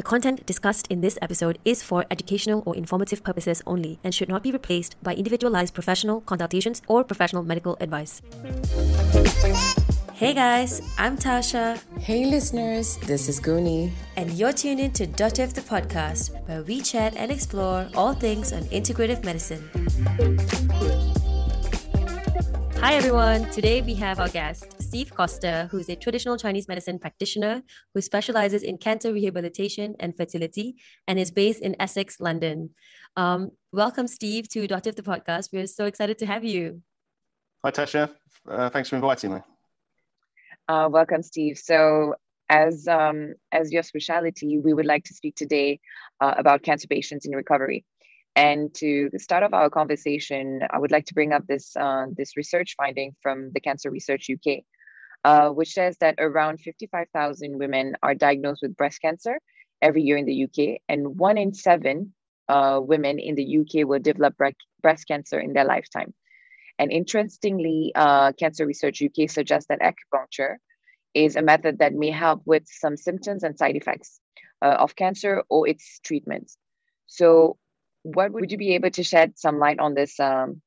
The 0.00 0.08
content 0.08 0.46
discussed 0.46 0.86
in 0.88 1.02
this 1.02 1.18
episode 1.20 1.58
is 1.62 1.82
for 1.82 2.06
educational 2.10 2.62
or 2.64 2.74
informative 2.74 3.22
purposes 3.22 3.60
only 3.66 3.98
and 4.02 4.14
should 4.14 4.30
not 4.30 4.42
be 4.42 4.50
replaced 4.50 4.96
by 5.02 5.12
individualized 5.12 5.74
professional 5.74 6.22
consultations 6.22 6.80
or 6.88 7.04
professional 7.04 7.42
medical 7.42 7.76
advice. 7.82 8.22
Hey 10.14 10.32
guys, 10.32 10.80
I'm 10.96 11.18
Tasha. 11.18 11.78
Hey 11.98 12.24
listeners, 12.24 12.96
this 13.04 13.28
is 13.28 13.38
Goonie. 13.40 13.92
And 14.16 14.32
you're 14.32 14.54
tuned 14.54 14.80
in 14.80 14.92
to 14.92 15.06
Dotif 15.06 15.52
the 15.52 15.60
podcast, 15.60 16.32
where 16.48 16.62
we 16.62 16.80
chat 16.80 17.14
and 17.14 17.30
explore 17.30 17.86
all 17.94 18.14
things 18.14 18.54
on 18.54 18.62
integrative 18.72 19.22
medicine. 19.22 19.68
Hi 22.82 22.94
everyone, 22.94 23.44
today 23.50 23.82
we 23.82 23.92
have 23.96 24.20
our 24.20 24.30
guest, 24.30 24.80
Steve 24.80 25.14
Costa, 25.14 25.68
who's 25.70 25.90
a 25.90 25.96
traditional 25.96 26.38
Chinese 26.38 26.66
medicine 26.66 26.98
practitioner 26.98 27.62
who 27.92 28.00
specializes 28.00 28.62
in 28.62 28.78
cancer 28.78 29.12
rehabilitation 29.12 29.94
and 30.00 30.16
fertility 30.16 30.76
and 31.06 31.18
is 31.18 31.30
based 31.30 31.60
in 31.60 31.76
Essex, 31.78 32.20
London. 32.20 32.70
Um, 33.16 33.50
welcome, 33.70 34.06
Steve, 34.06 34.48
to 34.48 34.66
Dr. 34.66 34.88
Of 34.88 34.96
the 34.96 35.02
podcast. 35.02 35.50
We're 35.52 35.66
so 35.66 35.84
excited 35.84 36.16
to 36.20 36.26
have 36.26 36.42
you. 36.42 36.80
Hi, 37.62 37.70
Tasha. 37.70 38.10
Uh, 38.48 38.70
thanks 38.70 38.88
for 38.88 38.96
inviting 38.96 39.34
me. 39.34 39.40
Uh, 40.66 40.88
welcome, 40.90 41.22
Steve. 41.22 41.58
So, 41.58 42.14
as 42.48 42.88
um, 42.88 43.34
as 43.52 43.70
your 43.70 43.82
specialty, 43.82 44.58
we 44.58 44.72
would 44.72 44.86
like 44.86 45.04
to 45.04 45.12
speak 45.14 45.36
today 45.36 45.80
uh, 46.22 46.34
about 46.38 46.62
cancer 46.62 46.88
patients 46.88 47.26
in 47.26 47.32
recovery. 47.32 47.84
And 48.36 48.72
to 48.74 49.10
the 49.12 49.18
start 49.18 49.42
off 49.42 49.52
our 49.52 49.70
conversation, 49.70 50.60
I 50.70 50.78
would 50.78 50.92
like 50.92 51.06
to 51.06 51.14
bring 51.14 51.32
up 51.32 51.46
this 51.46 51.76
uh, 51.76 52.06
this 52.16 52.36
research 52.36 52.74
finding 52.76 53.14
from 53.22 53.50
the 53.52 53.60
Cancer 53.60 53.90
Research 53.90 54.30
UK, 54.30 54.60
uh, 55.24 55.50
which 55.50 55.72
says 55.72 55.96
that 56.00 56.14
around 56.18 56.60
55,000 56.60 57.58
women 57.58 57.96
are 58.02 58.14
diagnosed 58.14 58.62
with 58.62 58.76
breast 58.76 59.02
cancer 59.02 59.38
every 59.82 60.02
year 60.02 60.16
in 60.16 60.26
the 60.26 60.44
UK, 60.44 60.80
and 60.88 61.18
one 61.18 61.38
in 61.38 61.52
seven 61.54 62.14
uh, 62.48 62.80
women 62.82 63.18
in 63.18 63.34
the 63.34 63.58
UK 63.58 63.86
will 63.86 64.00
develop 64.00 64.34
breast 64.82 65.08
cancer 65.08 65.38
in 65.38 65.52
their 65.52 65.64
lifetime. 65.64 66.12
And 66.80 66.90
interestingly, 66.90 67.92
uh, 67.94 68.32
Cancer 68.32 68.66
Research 68.66 69.02
UK 69.02 69.28
suggests 69.28 69.68
that 69.68 69.80
acupuncture 69.80 70.56
is 71.12 71.36
a 71.36 71.42
method 71.42 71.78
that 71.80 71.92
may 71.92 72.10
help 72.10 72.42
with 72.46 72.62
some 72.66 72.96
symptoms 72.96 73.42
and 73.42 73.58
side 73.58 73.76
effects 73.76 74.18
uh, 74.62 74.76
of 74.78 74.96
cancer 74.96 75.42
or 75.48 75.68
its 75.68 76.00
treatments. 76.02 76.56
So, 77.06 77.58
what 78.02 78.32
would 78.32 78.50
you 78.50 78.58
be 78.58 78.74
able 78.74 78.90
to 78.90 79.02
shed 79.02 79.38
some 79.38 79.58
light 79.58 79.78
on 79.78 79.94
this 79.94 80.18
um, 80.20 80.62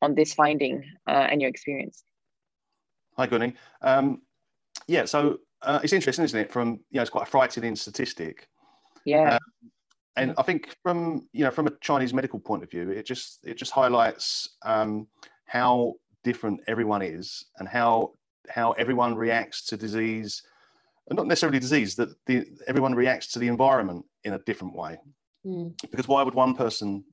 on 0.00 0.14
this 0.14 0.34
finding 0.34 0.84
uh, 1.06 1.26
and 1.30 1.40
your 1.40 1.50
experience? 1.50 2.02
Hi, 3.16 3.26
Gunny. 3.26 3.54
Um, 3.82 4.22
yeah, 4.86 5.04
so 5.04 5.38
uh, 5.62 5.80
it's 5.82 5.92
interesting, 5.92 6.24
isn't 6.24 6.38
it? 6.38 6.52
From 6.52 6.80
you 6.90 6.96
know, 6.96 7.02
it's 7.02 7.10
quite 7.10 7.26
a 7.26 7.30
frightening 7.30 7.76
statistic. 7.76 8.48
Yeah. 9.04 9.34
Um, 9.34 9.70
and 10.16 10.34
I 10.36 10.42
think 10.42 10.74
from 10.82 11.28
you 11.32 11.44
know 11.44 11.50
from 11.50 11.66
a 11.66 11.72
Chinese 11.80 12.12
medical 12.12 12.40
point 12.40 12.62
of 12.62 12.70
view, 12.70 12.90
it 12.90 13.06
just 13.06 13.40
it 13.44 13.56
just 13.56 13.72
highlights 13.72 14.56
um, 14.64 15.06
how 15.46 15.94
different 16.24 16.60
everyone 16.66 17.02
is 17.02 17.44
and 17.58 17.68
how 17.68 18.12
how 18.48 18.72
everyone 18.72 19.14
reacts 19.14 19.64
to 19.66 19.76
disease, 19.76 20.42
not 21.10 21.26
necessarily 21.26 21.58
disease, 21.58 21.94
that 21.96 22.08
the, 22.26 22.46
everyone 22.66 22.94
reacts 22.94 23.28
to 23.32 23.38
the 23.38 23.48
environment 23.48 24.04
in 24.24 24.32
a 24.32 24.38
different 24.40 24.74
way. 24.74 24.98
Mm. 25.46 25.74
Because 25.90 26.08
why 26.08 26.22
would 26.22 26.34
one 26.34 26.54
person, 26.54 27.04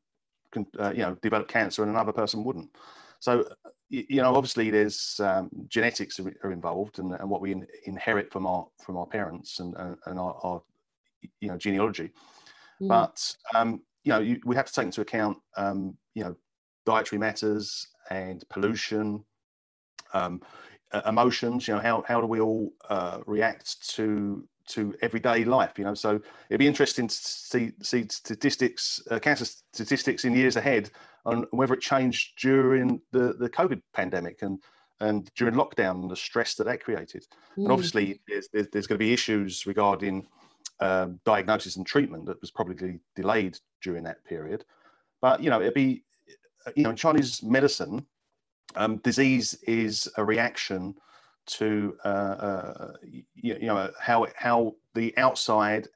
uh, 0.79 0.91
you 0.91 1.03
know, 1.03 1.15
develop 1.21 1.47
cancer 1.47 1.83
and 1.83 1.91
another 1.91 2.13
person 2.13 2.43
wouldn't? 2.43 2.69
So 3.19 3.45
you 3.89 4.21
know, 4.21 4.35
obviously 4.35 4.69
there's 4.69 5.19
um, 5.23 5.49
genetics 5.67 6.19
are, 6.19 6.33
are 6.43 6.51
involved 6.51 6.99
and, 6.99 7.13
and, 7.13 7.29
what 7.29 7.41
we 7.41 7.51
in, 7.51 7.67
inherit 7.85 8.31
from 8.31 8.47
our 8.47 8.67
from 8.83 8.97
our 8.97 9.05
parents 9.05 9.59
and, 9.59 9.75
and, 9.77 9.95
and 10.05 10.19
our, 10.19 10.35
our, 10.43 10.61
you 11.39 11.49
know 11.49 11.57
genealogy. 11.57 12.11
Mm. 12.81 12.89
But 12.89 13.35
um, 13.53 13.81
you 14.03 14.11
know, 14.11 14.19
you, 14.19 14.39
we 14.45 14.55
have 14.55 14.65
to 14.65 14.73
take 14.73 14.85
into 14.85 15.01
account 15.01 15.37
um, 15.55 15.95
you 16.13 16.23
know 16.23 16.35
dietary 16.85 17.19
matters 17.19 17.87
and 18.09 18.43
pollution, 18.49 19.23
um, 20.13 20.41
emotions. 21.07 21.67
You 21.67 21.75
know, 21.75 21.81
how 21.81 22.03
how 22.07 22.21
do 22.21 22.27
we 22.27 22.39
all 22.39 22.71
uh, 22.89 23.19
react 23.25 23.87
to 23.95 24.47
to 24.67 24.95
everyday 25.01 25.43
life? 25.43 25.73
You 25.77 25.85
know, 25.85 25.93
so 25.93 26.19
it'd 26.49 26.59
be 26.59 26.67
interesting 26.67 27.07
to 27.07 27.15
see 27.15 27.71
see 27.81 28.05
statistics, 28.09 29.01
uh, 29.11 29.19
cancer 29.19 29.45
statistics 29.73 30.25
in 30.25 30.35
years 30.35 30.55
ahead 30.55 30.91
on 31.25 31.45
whether 31.51 31.73
it 31.73 31.81
changed 31.81 32.39
during 32.39 33.01
the, 33.11 33.33
the 33.33 33.49
COVID 33.49 33.81
pandemic 33.93 34.41
and 34.41 34.59
and 35.01 35.29
during 35.35 35.55
lockdown 35.55 36.01
and 36.01 36.09
the 36.09 36.15
stress 36.15 36.55
that 36.55 36.63
that 36.65 36.83
created. 36.83 37.25
Mm. 37.57 37.63
And 37.63 37.71
obviously, 37.71 38.21
there's, 38.27 38.47
there's, 38.53 38.67
there's, 38.69 38.87
going 38.87 38.97
to 38.97 39.05
be 39.05 39.11
issues 39.11 39.65
regarding 39.65 40.25
um, 40.79 41.19
diagnosis 41.25 41.75
and 41.75 41.85
treatment 41.85 42.25
that 42.27 42.39
was 42.39 42.51
probably 42.51 42.99
delayed 43.15 43.57
during 43.81 44.03
that 44.03 44.23
period. 44.23 44.63
But 45.21 45.43
you 45.43 45.49
know, 45.49 45.59
it'd 45.61 45.73
be 45.73 46.03
you 46.75 46.83
know, 46.83 46.91
in 46.91 46.95
Chinese 46.95 47.43
medicine, 47.43 48.05
um, 48.75 48.97
disease 48.97 49.57
is 49.67 50.07
a 50.17 50.23
reaction 50.23 50.95
to 51.47 51.95
uh, 52.03 52.07
uh, 52.07 52.93
you, 53.03 53.23
you, 53.35 53.67
know 53.67 53.89
how 53.99 54.27
how 54.35 54.75
the 54.93 55.15
outside 55.17 55.87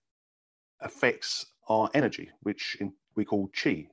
affects 0.81 1.45
our 1.67 1.89
energy, 1.93 2.29
which 2.41 2.77
in, 2.79 2.93
we 3.15 3.25
call 3.25 3.49
chi. 3.49 3.87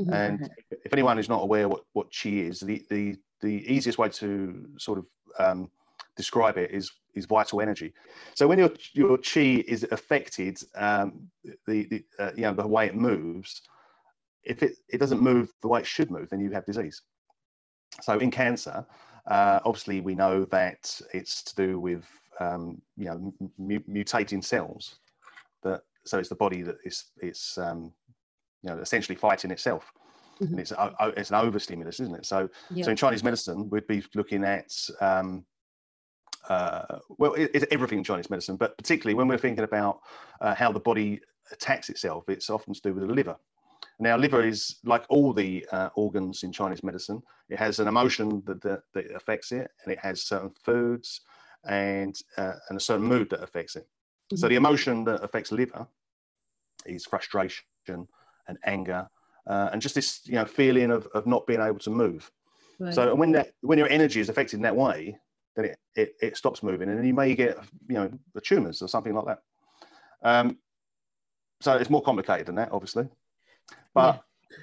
Mm-hmm. 0.00 0.12
And 0.12 0.50
if 0.70 0.92
anyone 0.92 1.18
is 1.18 1.28
not 1.28 1.42
aware 1.42 1.68
what, 1.68 1.84
what 1.92 2.10
qi 2.10 2.48
is, 2.48 2.60
the, 2.60 2.82
the, 2.88 3.16
the 3.40 3.64
easiest 3.72 3.98
way 3.98 4.08
to 4.08 4.68
sort 4.78 4.98
of 4.98 5.06
um, 5.38 5.70
describe 6.16 6.56
it 6.56 6.70
is, 6.70 6.90
is 7.14 7.26
vital 7.26 7.60
energy. 7.60 7.92
So 8.34 8.46
when 8.46 8.58
your, 8.58 8.70
your 8.92 9.18
qi 9.18 9.64
is 9.64 9.86
affected, 9.90 10.58
um, 10.74 11.28
the, 11.66 11.84
the, 11.84 12.04
uh, 12.18 12.30
you 12.34 12.42
know, 12.42 12.54
the 12.54 12.66
way 12.66 12.86
it 12.86 12.94
moves, 12.94 13.62
if 14.44 14.62
it, 14.62 14.76
it 14.88 14.98
doesn't 14.98 15.20
move 15.20 15.52
the 15.60 15.68
way 15.68 15.80
it 15.80 15.86
should 15.86 16.10
move, 16.10 16.30
then 16.30 16.40
you 16.40 16.50
have 16.50 16.64
disease. 16.64 17.02
So 18.00 18.18
in 18.18 18.30
cancer, 18.30 18.86
uh, 19.26 19.60
obviously 19.64 20.00
we 20.00 20.14
know 20.14 20.44
that 20.46 21.00
it's 21.12 21.42
to 21.44 21.54
do 21.54 21.80
with 21.80 22.04
um, 22.40 22.80
you 22.96 23.06
know 23.06 23.34
m- 23.40 23.84
mutating 23.88 24.44
cells. 24.44 24.96
That 25.62 25.82
so 26.04 26.18
it's 26.18 26.28
the 26.28 26.34
body 26.34 26.62
that 26.62 26.76
is 26.84 27.04
it's 27.20 27.58
um, 27.58 27.92
you 28.62 28.70
know 28.70 28.78
essentially 28.78 29.16
fighting 29.16 29.50
itself 29.50 29.92
mm-hmm. 30.40 30.52
and 30.52 30.60
it's 30.60 30.72
a, 30.72 30.94
it's 31.16 31.30
an 31.30 31.36
overstimulus 31.36 32.00
isn't 32.00 32.14
it 32.14 32.26
so 32.26 32.48
yeah. 32.70 32.84
so 32.84 32.90
in 32.90 32.96
chinese 32.96 33.24
medicine 33.24 33.68
we'd 33.70 33.86
be 33.86 34.02
looking 34.14 34.44
at 34.44 34.72
um, 35.00 35.44
uh, 36.48 36.98
well 37.18 37.34
it, 37.34 37.50
it's 37.54 37.66
everything 37.70 37.98
in 37.98 38.04
chinese 38.04 38.30
medicine 38.30 38.56
but 38.56 38.76
particularly 38.78 39.14
when 39.14 39.28
we're 39.28 39.38
thinking 39.38 39.64
about 39.64 40.00
uh, 40.40 40.54
how 40.54 40.72
the 40.72 40.80
body 40.80 41.20
attacks 41.50 41.88
itself 41.90 42.24
it's 42.28 42.50
often 42.50 42.72
to 42.72 42.80
do 42.80 42.94
with 42.94 43.06
the 43.06 43.14
liver 43.14 43.36
now 44.02 44.16
liver 44.16 44.44
is 44.44 44.76
like 44.84 45.04
all 45.08 45.32
the 45.32 45.66
uh, 45.72 45.88
organs 45.94 46.42
in 46.42 46.52
chinese 46.52 46.82
medicine 46.82 47.22
it 47.48 47.58
has 47.58 47.78
an 47.78 47.88
emotion 47.88 48.42
that, 48.44 48.60
that, 48.60 48.82
that 48.92 49.10
affects 49.14 49.52
it 49.52 49.70
and 49.84 49.92
it 49.92 49.98
has 49.98 50.22
certain 50.22 50.50
foods 50.50 51.22
and 51.68 52.18
uh, 52.36 52.54
and 52.68 52.76
a 52.76 52.80
certain 52.80 53.06
mood 53.06 53.30
that 53.30 53.42
affects 53.42 53.76
it 53.76 53.84
mm-hmm. 53.84 54.36
so 54.36 54.48
the 54.48 54.56
emotion 54.56 55.04
that 55.04 55.22
affects 55.22 55.52
liver 55.52 55.86
is 56.84 57.06
frustration 57.06 57.64
and 57.88 58.58
anger 58.64 59.08
uh, 59.46 59.70
and 59.72 59.80
just 59.80 59.94
this 59.94 60.20
you 60.24 60.34
know 60.34 60.44
feeling 60.44 60.90
of, 60.90 61.06
of 61.14 61.26
not 61.26 61.46
being 61.46 61.60
able 61.60 61.78
to 61.78 61.90
move 61.90 62.30
right. 62.80 62.94
so 62.94 63.14
when 63.14 63.30
that 63.32 63.52
when 63.60 63.78
your 63.78 63.88
energy 63.88 64.20
is 64.20 64.28
affected 64.28 64.56
in 64.56 64.62
that 64.62 64.76
way 64.76 65.16
then 65.54 65.66
it, 65.66 65.78
it, 65.94 66.14
it 66.20 66.36
stops 66.36 66.62
moving 66.62 66.88
and 66.88 66.98
then 66.98 67.06
you 67.06 67.14
may 67.14 67.34
get 67.34 67.56
you 67.88 67.94
know 67.94 68.10
the 68.34 68.40
tumors 68.40 68.82
or 68.82 68.88
something 68.88 69.14
like 69.14 69.26
that 69.26 69.38
um, 70.24 70.58
so 71.60 71.74
it's 71.74 71.90
more 71.90 72.02
complicated 72.02 72.46
than 72.46 72.56
that 72.56 72.72
obviously 72.72 73.08
but 73.94 74.14
yeah. 74.50 74.58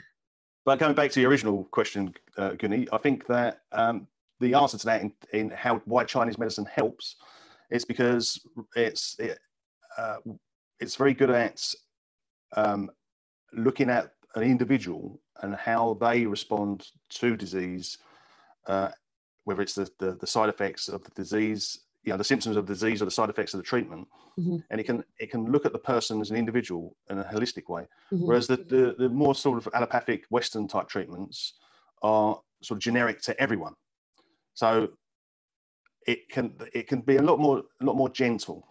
but 0.66 0.80
going 0.80 0.96
back 0.96 1.12
to 1.12 1.20
the 1.20 1.26
original 1.26 1.66
question 1.72 2.14
uh, 2.38 2.52
Guni, 2.52 2.88
i 2.92 2.98
think 2.98 3.28
that 3.28 3.62
um, 3.72 4.08
the 4.40 4.54
answer 4.54 4.78
to 4.78 4.86
that 4.86 5.02
in, 5.02 5.14
in, 5.34 5.50
how 5.50 5.82
why 5.86 6.04
chinese 6.04 6.38
medicine 6.38 6.66
helps 6.66 7.16
is 7.72 7.86
because 7.86 8.40
it's 8.76 9.16
it, 9.20 9.40
uh, 9.98 10.18
it's 10.80 10.96
very 10.96 11.14
good 11.14 11.30
at 11.30 11.62
um, 12.56 12.90
looking 13.54 13.90
at 13.90 14.14
an 14.36 14.44
individual 14.44 15.20
and 15.42 15.56
how 15.56 15.98
they 16.00 16.26
respond 16.26 16.88
to 17.10 17.36
disease, 17.36 17.98
uh, 18.68 18.90
whether 19.46 19.62
it's 19.62 19.76
the, 19.76 19.90
the, 20.00 20.14
the, 20.16 20.28
side 20.28 20.50
effects 20.50 20.88
of 20.88 21.04
the 21.04 21.12
disease, 21.12 21.80
you 22.04 22.12
know, 22.12 22.18
the 22.18 22.24
symptoms 22.24 22.56
of 22.56 22.66
the 22.66 22.74
disease 22.74 23.02
or 23.02 23.06
the 23.06 23.12
side 23.12 23.30
effects 23.30 23.54
of 23.54 23.60
the 23.60 23.66
treatment. 23.66 24.08
Mm-hmm. 24.40 24.58
And 24.70 24.80
it 24.80 24.86
can 24.86 25.04
it 25.20 25.32
can 25.32 25.52
look 25.52 25.66
at 25.66 25.74
the 25.74 25.80
person 25.80 26.22
as 26.22 26.32
an 26.32 26.38
individual 26.38 26.96
in 27.10 27.20
a 27.20 27.24
holistic 27.24 27.70
way. 27.70 27.88
Mm-hmm. 28.12 28.26
Whereas 28.26 28.48
the, 28.48 28.58
the, 28.58 28.96
the 28.98 29.10
more 29.10 29.36
sort 29.36 29.58
of 29.58 29.68
allopathic 29.74 30.26
Western 30.30 30.68
type 30.68 30.88
treatments 30.88 31.54
are 32.02 32.40
sort 32.62 32.78
of 32.78 32.82
generic 32.82 33.22
to 33.24 33.40
everyone. 33.42 33.74
So 34.54 34.90
it 36.08 36.30
can 36.30 36.54
it 36.74 36.88
can 36.88 37.02
be 37.02 37.18
a 37.18 37.22
lot 37.22 37.40
more 37.40 37.64
a 37.82 37.86
lot 37.86 37.96
more 37.96 38.10
gentle. 38.10 38.66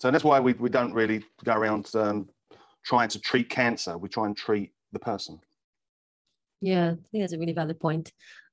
So 0.00 0.10
that's 0.10 0.24
why 0.24 0.38
we, 0.38 0.52
we 0.52 0.70
don't 0.70 0.92
really 0.92 1.24
go 1.44 1.54
around 1.54 1.90
um, 1.94 2.28
trying 2.84 3.08
to 3.08 3.20
treat 3.20 3.48
cancer, 3.48 3.98
we 3.98 4.08
try 4.08 4.26
and 4.26 4.36
treat 4.36 4.72
the 4.92 4.98
person. 4.98 5.40
Yeah, 6.60 6.92
I 6.92 7.08
think 7.10 7.22
that's 7.22 7.32
a 7.32 7.38
really 7.38 7.52
valid 7.52 7.78
point. 7.78 8.12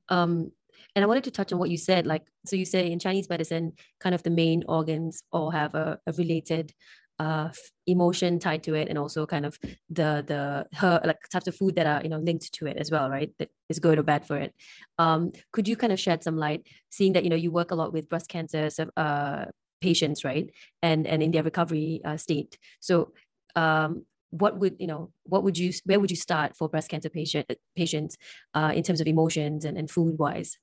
Um, 0.10 0.52
and 0.96 1.04
I 1.04 1.08
wanted 1.08 1.24
to 1.26 1.32
touch 1.32 1.52
on 1.52 1.60
what 1.60 1.70
you 1.70 1.78
said. 1.78 2.06
Like, 2.08 2.24
so 2.46 2.56
you 2.56 2.66
say 2.66 2.92
in 2.92 3.00
Chinese 3.00 3.30
medicine, 3.30 3.74
kind 4.00 4.16
of 4.16 4.24
the 4.24 4.30
main 4.30 4.64
organs 4.68 5.22
all 5.32 5.52
have 5.52 5.76
a, 5.76 6.00
a 6.08 6.14
related 6.14 6.74
uh, 7.20 7.50
emotion 7.88 8.40
tied 8.40 8.64
to 8.64 8.74
it 8.74 8.90
and 8.90 8.98
also 8.98 9.26
kind 9.26 9.46
of 9.46 9.58
the 9.90 10.24
the 10.28 10.66
her 10.78 11.00
like 11.06 11.18
types 11.32 11.48
of 11.48 11.56
food 11.56 11.76
that 11.76 11.88
are 11.88 12.02
you 12.04 12.10
know 12.10 12.18
linked 12.18 12.52
to 12.54 12.66
it 12.66 12.78
as 12.78 12.92
well 12.92 13.10
right? 13.10 13.32
That 13.40 13.50
is 13.70 13.80
good 13.80 13.98
or 13.98 14.04
bad 14.04 14.28
for 14.28 14.38
it. 14.38 14.54
Um 14.98 15.32
could 15.54 15.68
you 15.68 15.78
kind 15.78 15.94
of 15.94 16.00
shed 16.00 16.24
some 16.24 16.38
light 16.38 16.68
seeing 16.90 17.14
that 17.14 17.24
you 17.24 17.30
know 17.30 17.36
you 17.36 17.52
work 17.52 17.72
a 17.72 17.76
lot 17.76 17.94
with 17.94 18.10
breast 18.10 18.28
cancer 18.28 18.70
uh 18.98 19.46
patients 19.82 20.26
right? 20.26 20.50
And 20.82 21.08
and 21.08 21.24
in 21.24 21.32
their 21.32 21.44
recovery 21.44 22.02
uh, 22.04 22.18
state. 22.18 22.58
So 22.82 23.14
um 23.56 24.06
what 24.32 24.60
would 24.60 24.76
you 24.80 24.88
know 24.88 25.12
what 25.24 25.44
would 25.44 25.58
you 25.58 25.72
where 25.86 26.00
would 26.00 26.12
you 26.12 26.18
start 26.18 26.58
for 26.58 26.68
breast 26.68 26.90
cancer 26.90 27.10
patient 27.10 27.48
patients 27.76 28.18
uh, 28.54 28.74
in 28.76 28.84
terms 28.84 29.00
of 29.00 29.08
emotions 29.08 29.64
and, 29.64 29.78
and 29.78 29.90
food 29.90 30.18
wise 30.20 30.58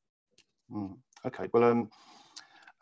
mm, 0.73 0.97
okay 1.27 1.49
well 1.53 1.65
um 1.65 1.91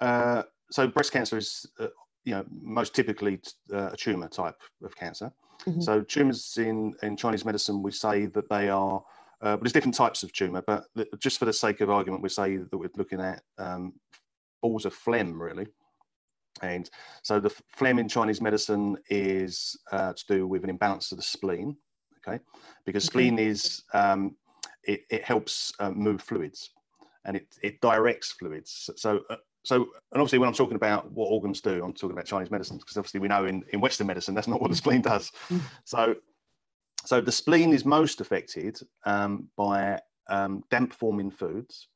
uh, 0.00 0.42
so 0.70 0.86
breast 0.86 1.12
cancer 1.12 1.36
is 1.36 1.66
uh, 1.78 1.88
you 2.24 2.32
know, 2.32 2.44
most 2.62 2.94
typically 2.94 3.40
uh, 3.72 3.90
a 3.92 3.96
tumor 3.96 4.28
type 4.28 4.60
of 4.84 4.96
cancer. 4.96 5.32
Mm-hmm. 5.66 5.80
So 5.80 6.02
tumors 6.02 6.56
in, 6.58 6.94
in 7.02 7.16
Chinese 7.16 7.44
medicine, 7.44 7.82
we 7.82 7.92
say 7.92 8.26
that 8.26 8.48
they 8.48 8.68
are, 8.68 9.02
uh, 9.42 9.56
but 9.56 9.62
there's 9.62 9.72
different 9.72 9.94
types 9.94 10.22
of 10.22 10.32
tumor, 10.32 10.62
but 10.66 10.84
just 11.18 11.38
for 11.38 11.44
the 11.44 11.52
sake 11.52 11.80
of 11.80 11.90
argument, 11.90 12.22
we 12.22 12.28
say 12.28 12.56
that 12.56 12.76
we're 12.76 12.90
looking 12.96 13.20
at 13.20 13.42
um, 13.58 13.94
balls 14.62 14.84
of 14.84 14.94
phlegm, 14.94 15.40
really. 15.40 15.66
And 16.62 16.90
so 17.22 17.40
the 17.40 17.54
phlegm 17.76 17.98
in 17.98 18.08
Chinese 18.08 18.40
medicine 18.40 18.98
is 19.08 19.78
uh, 19.92 20.12
to 20.12 20.24
do 20.28 20.46
with 20.46 20.64
an 20.64 20.70
imbalance 20.70 21.10
of 21.12 21.18
the 21.18 21.22
spleen, 21.22 21.76
okay? 22.18 22.42
Because 22.84 23.04
okay. 23.04 23.12
spleen 23.12 23.38
is, 23.38 23.82
um, 23.94 24.36
it, 24.84 25.02
it 25.10 25.24
helps 25.24 25.72
uh, 25.78 25.90
move 25.90 26.20
fluids 26.20 26.70
and 27.24 27.36
it, 27.36 27.46
it 27.62 27.80
directs 27.80 28.32
fluids. 28.32 28.90
So 28.96 29.20
uh, 29.30 29.36
so, 29.62 29.76
and 29.76 30.20
obviously, 30.20 30.38
when 30.38 30.48
I'm 30.48 30.54
talking 30.54 30.76
about 30.76 31.10
what 31.12 31.26
organs 31.26 31.60
do, 31.60 31.84
I'm 31.84 31.92
talking 31.92 32.12
about 32.12 32.24
Chinese 32.24 32.50
medicine 32.50 32.78
because 32.78 32.96
obviously 32.96 33.20
we 33.20 33.28
know 33.28 33.44
in, 33.44 33.62
in 33.72 33.80
Western 33.80 34.06
medicine 34.06 34.34
that's 34.34 34.48
not 34.48 34.60
what 34.60 34.70
the 34.70 34.76
spleen 34.76 35.02
does. 35.02 35.32
Mm. 35.50 35.60
So, 35.84 36.14
so 37.04 37.20
the 37.20 37.32
spleen 37.32 37.72
is 37.72 37.84
most 37.84 38.20
affected 38.20 38.80
um, 39.04 39.48
by 39.56 40.00
um, 40.28 40.64
damp 40.70 40.94
forming 40.94 41.30
foods 41.30 41.88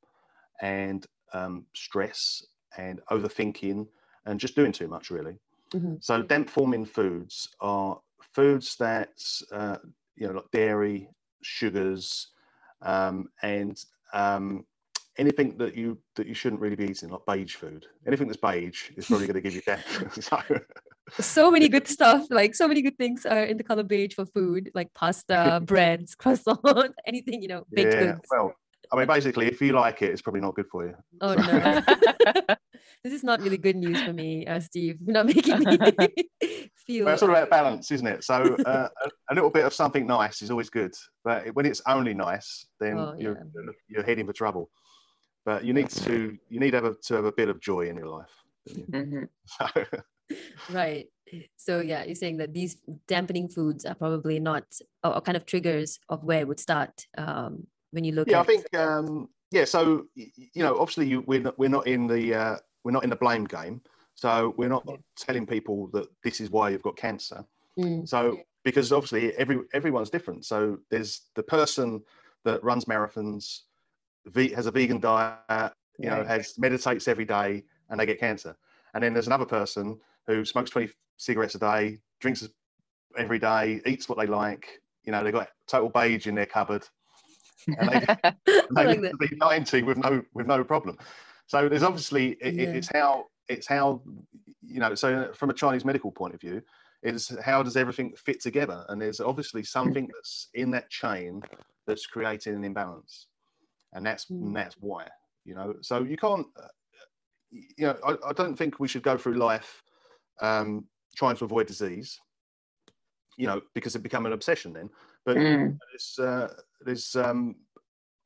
and 0.60 1.06
um, 1.32 1.64
stress 1.74 2.44
and 2.76 3.00
overthinking 3.10 3.86
and 4.26 4.40
just 4.40 4.56
doing 4.56 4.72
too 4.72 4.88
much, 4.88 5.10
really. 5.10 5.38
Mm-hmm. 5.72 5.94
So, 6.00 6.22
damp 6.22 6.50
forming 6.50 6.84
foods 6.84 7.48
are 7.60 7.98
foods 8.34 8.76
that 8.76 9.22
uh, 9.52 9.78
you 10.16 10.26
know, 10.26 10.34
like 10.34 10.50
dairy, 10.52 11.08
sugars, 11.42 12.28
um, 12.82 13.30
and 13.42 13.82
um, 14.12 14.66
anything 15.18 15.56
that 15.58 15.76
you 15.76 15.98
that 16.16 16.26
you 16.26 16.34
shouldn't 16.34 16.60
really 16.60 16.76
be 16.76 16.86
eating, 16.90 17.10
like 17.10 17.20
beige 17.26 17.54
food. 17.54 17.86
Anything 18.06 18.26
that's 18.26 18.40
beige 18.40 18.90
is 18.96 19.06
probably 19.06 19.26
going 19.26 19.34
to 19.34 19.40
give 19.40 19.54
you 19.54 19.62
death. 19.62 20.22
so. 20.22 20.40
so 21.22 21.50
many 21.50 21.68
good 21.68 21.86
stuff, 21.86 22.26
like 22.30 22.54
so 22.54 22.66
many 22.66 22.82
good 22.82 22.96
things 22.96 23.26
are 23.26 23.44
in 23.44 23.56
the 23.56 23.64
color 23.64 23.82
beige 23.82 24.14
for 24.14 24.26
food, 24.26 24.70
like 24.74 24.92
pasta, 24.94 25.60
breads, 25.66 26.14
croissant, 26.18 26.94
anything 27.06 27.42
you 27.42 27.48
know, 27.48 27.64
baked 27.70 27.94
yeah, 27.94 28.00
goods. 28.00 28.20
Well, 28.30 28.54
I 28.92 28.96
mean, 28.96 29.06
basically, 29.06 29.46
if 29.46 29.60
you 29.60 29.72
like 29.72 30.02
it, 30.02 30.10
it's 30.10 30.22
probably 30.22 30.40
not 30.40 30.54
good 30.54 30.68
for 30.70 30.86
you. 30.86 30.94
Oh 31.20 31.34
so. 31.34 31.58
no, 31.58 32.56
this 33.02 33.12
is 33.12 33.24
not 33.24 33.40
really 33.40 33.58
good 33.58 33.76
news 33.76 34.00
for 34.02 34.12
me, 34.12 34.46
uh, 34.46 34.60
Steve. 34.60 34.98
You're 35.04 35.14
not 35.14 35.26
making 35.26 35.58
me 35.60 35.78
feel. 36.86 37.04
Well, 37.06 37.14
it's 37.14 37.22
all 37.22 37.30
about 37.30 37.50
balance, 37.50 37.90
isn't 37.90 38.06
it? 38.06 38.24
So 38.24 38.56
uh, 38.66 38.88
a, 39.30 39.34
little 39.34 39.50
bit 39.50 39.64
of 39.64 39.74
something 39.74 40.06
nice 40.06 40.42
is 40.42 40.50
always 40.50 40.70
good, 40.70 40.92
but 41.24 41.46
when 41.54 41.66
it's 41.66 41.82
only 41.86 42.14
nice, 42.14 42.66
then 42.78 42.98
oh, 42.98 43.14
you're, 43.18 43.36
yeah. 43.36 43.72
you're 43.88 44.04
heading 44.04 44.26
for 44.26 44.32
trouble 44.32 44.70
but 45.44 45.64
you 45.64 45.72
need 45.72 45.90
to 45.90 46.36
you 46.48 46.60
need 46.60 46.72
to 46.72 46.76
have 46.76 46.84
a, 46.84 46.94
to 46.94 47.14
have 47.14 47.24
a 47.24 47.32
bit 47.32 47.48
of 47.48 47.60
joy 47.60 47.88
in 47.88 47.96
your 47.96 48.08
life. 48.08 48.30
Mm-hmm. 48.70 49.24
right. 50.74 51.06
So 51.56 51.80
yeah 51.80 52.04
you're 52.04 52.14
saying 52.14 52.36
that 52.38 52.52
these 52.52 52.76
dampening 53.08 53.48
foods 53.48 53.84
are 53.84 53.94
probably 53.94 54.38
not 54.38 54.64
or, 55.02 55.20
kind 55.20 55.36
of 55.36 55.46
triggers 55.46 55.98
of 56.08 56.24
where 56.24 56.40
it 56.40 56.48
would 56.48 56.60
start 56.60 57.06
um, 57.18 57.66
when 57.90 58.04
you 58.04 58.12
look 58.12 58.28
yeah 58.28 58.40
at... 58.40 58.42
i 58.42 58.44
think 58.44 58.76
um, 58.76 59.28
yeah 59.50 59.64
so 59.64 60.04
you 60.14 60.62
know 60.62 60.78
obviously 60.78 61.08
you, 61.08 61.24
we're, 61.26 61.40
not, 61.40 61.58
we're 61.58 61.68
not 61.68 61.86
in 61.86 62.06
the 62.06 62.34
uh, 62.34 62.56
we're 62.84 62.92
not 62.92 63.04
in 63.04 63.10
the 63.10 63.16
blame 63.16 63.44
game. 63.44 63.80
So 64.14 64.54
we're 64.56 64.68
not 64.68 64.86
telling 65.16 65.46
people 65.46 65.88
that 65.88 66.06
this 66.22 66.40
is 66.40 66.50
why 66.50 66.70
you've 66.70 66.82
got 66.82 66.96
cancer. 66.96 67.44
Mm. 67.76 68.08
so 68.08 68.38
because 68.62 68.92
obviously 68.92 69.34
every 69.34 69.58
everyone's 69.72 70.10
different. 70.10 70.44
So 70.44 70.78
there's 70.90 71.22
the 71.34 71.42
person 71.42 72.02
that 72.44 72.62
runs 72.62 72.84
marathons 72.84 73.62
has 74.54 74.66
a 74.66 74.70
vegan 74.70 75.00
mm-hmm. 75.00 75.50
diet, 75.50 75.72
you 75.98 76.10
know, 76.10 76.24
has 76.24 76.58
meditates 76.58 77.08
every 77.08 77.24
day, 77.24 77.64
and 77.90 77.98
they 77.98 78.06
get 78.06 78.20
cancer. 78.20 78.56
And 78.94 79.02
then 79.02 79.12
there's 79.12 79.26
another 79.26 79.44
person 79.44 79.98
who 80.26 80.44
smokes 80.44 80.70
20 80.70 80.90
cigarettes 81.16 81.54
a 81.54 81.58
day, 81.58 81.98
drinks 82.20 82.48
every 83.18 83.38
day, 83.38 83.80
eats 83.86 84.08
what 84.08 84.18
they 84.18 84.26
like. 84.26 84.80
You 85.04 85.12
know, 85.12 85.22
they've 85.22 85.32
got 85.32 85.48
total 85.66 85.90
beige 85.90 86.26
in 86.26 86.34
their 86.34 86.46
cupboard, 86.46 86.86
and 87.66 87.88
they, 87.88 88.32
they 88.74 88.84
like 88.84 89.00
to 89.00 89.16
be 89.18 89.36
90 89.36 89.82
with 89.82 89.98
no 89.98 90.22
with 90.32 90.46
no 90.46 90.64
problem. 90.64 90.98
So 91.46 91.68
there's 91.68 91.82
obviously 91.82 92.36
it, 92.40 92.54
yeah. 92.54 92.68
it's 92.68 92.88
how 92.92 93.26
it's 93.48 93.66
how 93.66 94.02
you 94.62 94.80
know. 94.80 94.94
So 94.94 95.32
from 95.34 95.50
a 95.50 95.54
Chinese 95.54 95.84
medical 95.84 96.10
point 96.10 96.34
of 96.34 96.40
view, 96.40 96.62
is 97.02 97.36
how 97.44 97.62
does 97.62 97.76
everything 97.76 98.14
fit 98.16 98.40
together? 98.40 98.86
And 98.88 99.00
there's 99.00 99.20
obviously 99.20 99.62
mm. 99.62 99.66
something 99.66 100.08
that's 100.12 100.48
in 100.54 100.70
that 100.70 100.88
chain 100.88 101.42
that's 101.86 102.06
creating 102.06 102.54
an 102.54 102.64
imbalance 102.64 103.26
and 103.94 104.04
that's 104.04 104.26
mm. 104.26 104.42
and 104.42 104.54
that's 104.54 104.76
why 104.80 105.06
you 105.44 105.54
know 105.54 105.74
so 105.80 106.02
you 106.02 106.16
can't 106.16 106.46
uh, 106.62 106.68
you 107.50 107.86
know 107.86 107.96
I, 108.06 108.28
I, 108.28 108.32
don't 108.32 108.56
think 108.56 108.80
we 108.80 108.88
should 108.88 109.02
go 109.02 109.16
through 109.16 109.34
life 109.34 109.82
um, 110.40 110.86
trying 111.16 111.36
to 111.36 111.44
avoid 111.44 111.66
disease 111.66 112.18
you 113.36 113.46
know 113.46 113.60
because 113.74 113.94
it 113.94 114.02
become 114.02 114.26
an 114.26 114.32
obsession 114.32 114.72
then 114.72 114.90
but 115.24 115.36
mm. 115.36 115.76
there's 115.90 116.18
uh, 116.18 116.52
there's 116.84 117.16
um, 117.16 117.56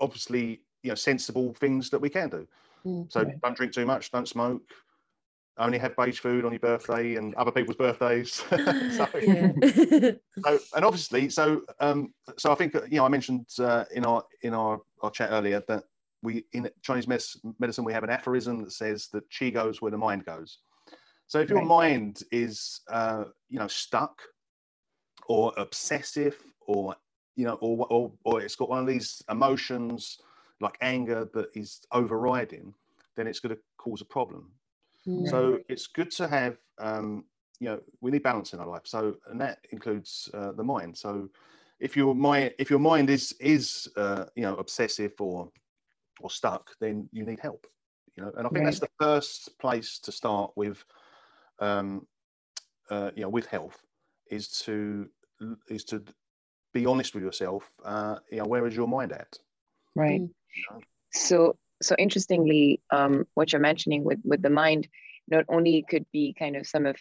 obviously 0.00 0.62
you 0.82 0.90
know 0.90 0.94
sensible 0.94 1.54
things 1.54 1.90
that 1.90 2.00
we 2.00 2.08
can 2.08 2.28
do 2.28 2.46
mm. 2.84 3.10
so 3.12 3.24
don't 3.42 3.56
drink 3.56 3.72
too 3.72 3.86
much 3.86 4.10
don't 4.10 4.28
smoke 4.28 4.62
only 5.58 5.78
have 5.78 5.96
beige 5.96 6.20
food 6.20 6.44
on 6.44 6.52
your 6.52 6.60
birthday 6.60 7.16
and 7.16 7.34
other 7.34 7.50
people's 7.50 7.76
birthdays. 7.76 8.32
so, 8.50 9.08
so, 10.42 10.58
and 10.74 10.84
obviously, 10.84 11.28
so 11.28 11.62
um, 11.80 12.12
so 12.36 12.52
I 12.52 12.54
think 12.54 12.74
you 12.74 12.98
know 12.98 13.04
I 13.04 13.08
mentioned 13.08 13.46
uh, 13.58 13.84
in 13.94 14.04
our 14.04 14.22
in 14.42 14.54
our, 14.54 14.80
our 15.02 15.10
chat 15.10 15.30
earlier 15.30 15.62
that 15.68 15.84
we 16.22 16.44
in 16.52 16.68
Chinese 16.82 17.08
medicine 17.08 17.84
we 17.84 17.92
have 17.92 18.04
an 18.04 18.10
aphorism 18.10 18.62
that 18.64 18.72
says 18.72 19.08
that 19.12 19.24
chi 19.36 19.50
goes 19.50 19.80
where 19.80 19.90
the 19.90 19.98
mind 19.98 20.24
goes. 20.24 20.58
So 21.26 21.40
if 21.40 21.50
your 21.50 21.58
right. 21.58 21.68
mind 21.68 22.22
is 22.32 22.80
uh, 22.90 23.24
you 23.48 23.58
know 23.58 23.68
stuck 23.68 24.20
or 25.26 25.52
obsessive 25.56 26.36
or 26.66 26.96
you 27.36 27.44
know 27.44 27.54
or, 27.60 27.86
or 27.90 28.12
or 28.24 28.40
it's 28.40 28.56
got 28.56 28.68
one 28.68 28.80
of 28.80 28.86
these 28.86 29.22
emotions 29.30 30.18
like 30.60 30.76
anger 30.80 31.28
that 31.34 31.48
is 31.54 31.80
overriding, 31.92 32.74
then 33.16 33.26
it's 33.26 33.40
going 33.40 33.54
to 33.54 33.60
cause 33.76 34.00
a 34.00 34.04
problem. 34.04 34.50
So 35.26 35.58
it's 35.68 35.86
good 35.86 36.10
to 36.12 36.28
have, 36.28 36.58
um, 36.78 37.24
you 37.60 37.68
know, 37.68 37.80
we 38.00 38.10
need 38.10 38.22
balance 38.22 38.52
in 38.52 38.60
our 38.60 38.66
life. 38.66 38.82
So, 38.84 39.16
and 39.30 39.40
that 39.40 39.66
includes 39.70 40.28
uh, 40.34 40.52
the 40.52 40.64
mind. 40.64 40.96
So, 40.96 41.28
if 41.80 41.96
your 41.96 42.14
mind, 42.14 42.54
if 42.58 42.70
your 42.70 42.78
mind 42.78 43.08
is 43.08 43.34
is 43.40 43.88
uh, 43.96 44.24
you 44.34 44.42
know 44.42 44.56
obsessive 44.56 45.12
or 45.20 45.50
or 46.20 46.30
stuck, 46.30 46.70
then 46.80 47.08
you 47.12 47.24
need 47.24 47.40
help. 47.40 47.66
You 48.16 48.24
know, 48.24 48.32
and 48.36 48.46
I 48.46 48.50
think 48.50 48.64
right. 48.64 48.64
that's 48.64 48.80
the 48.80 48.90
first 49.00 49.58
place 49.58 49.98
to 50.00 50.12
start 50.12 50.52
with. 50.56 50.84
Um, 51.60 52.06
uh, 52.90 53.10
you 53.14 53.22
know, 53.22 53.28
with 53.28 53.46
health, 53.46 53.82
is 54.30 54.48
to 54.60 55.08
is 55.68 55.84
to 55.84 56.02
be 56.72 56.86
honest 56.86 57.14
with 57.14 57.22
yourself. 57.22 57.70
Uh, 57.84 58.16
you 58.30 58.38
know, 58.38 58.46
where 58.46 58.66
is 58.66 58.74
your 58.74 58.88
mind 58.88 59.12
at? 59.12 59.38
Right. 59.94 60.20
You 60.20 60.30
know? 60.70 60.80
So 61.12 61.56
so 61.82 61.94
interestingly, 61.98 62.80
um, 62.90 63.26
what 63.34 63.52
you're 63.52 63.60
mentioning 63.60 64.04
with 64.04 64.18
with 64.24 64.42
the 64.42 64.50
mind, 64.50 64.88
not 65.28 65.44
only 65.48 65.84
could 65.88 66.06
be 66.12 66.34
kind 66.38 66.56
of 66.56 66.66
some 66.66 66.86
of 66.86 66.96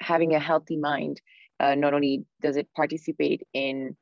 having 0.00 0.34
a 0.34 0.38
healthy 0.38 0.76
mind, 0.76 1.20
uh, 1.58 1.74
not 1.74 1.94
only 1.94 2.24
does 2.40 2.56
it 2.56 2.68
participate 2.74 3.46
in 3.52 3.96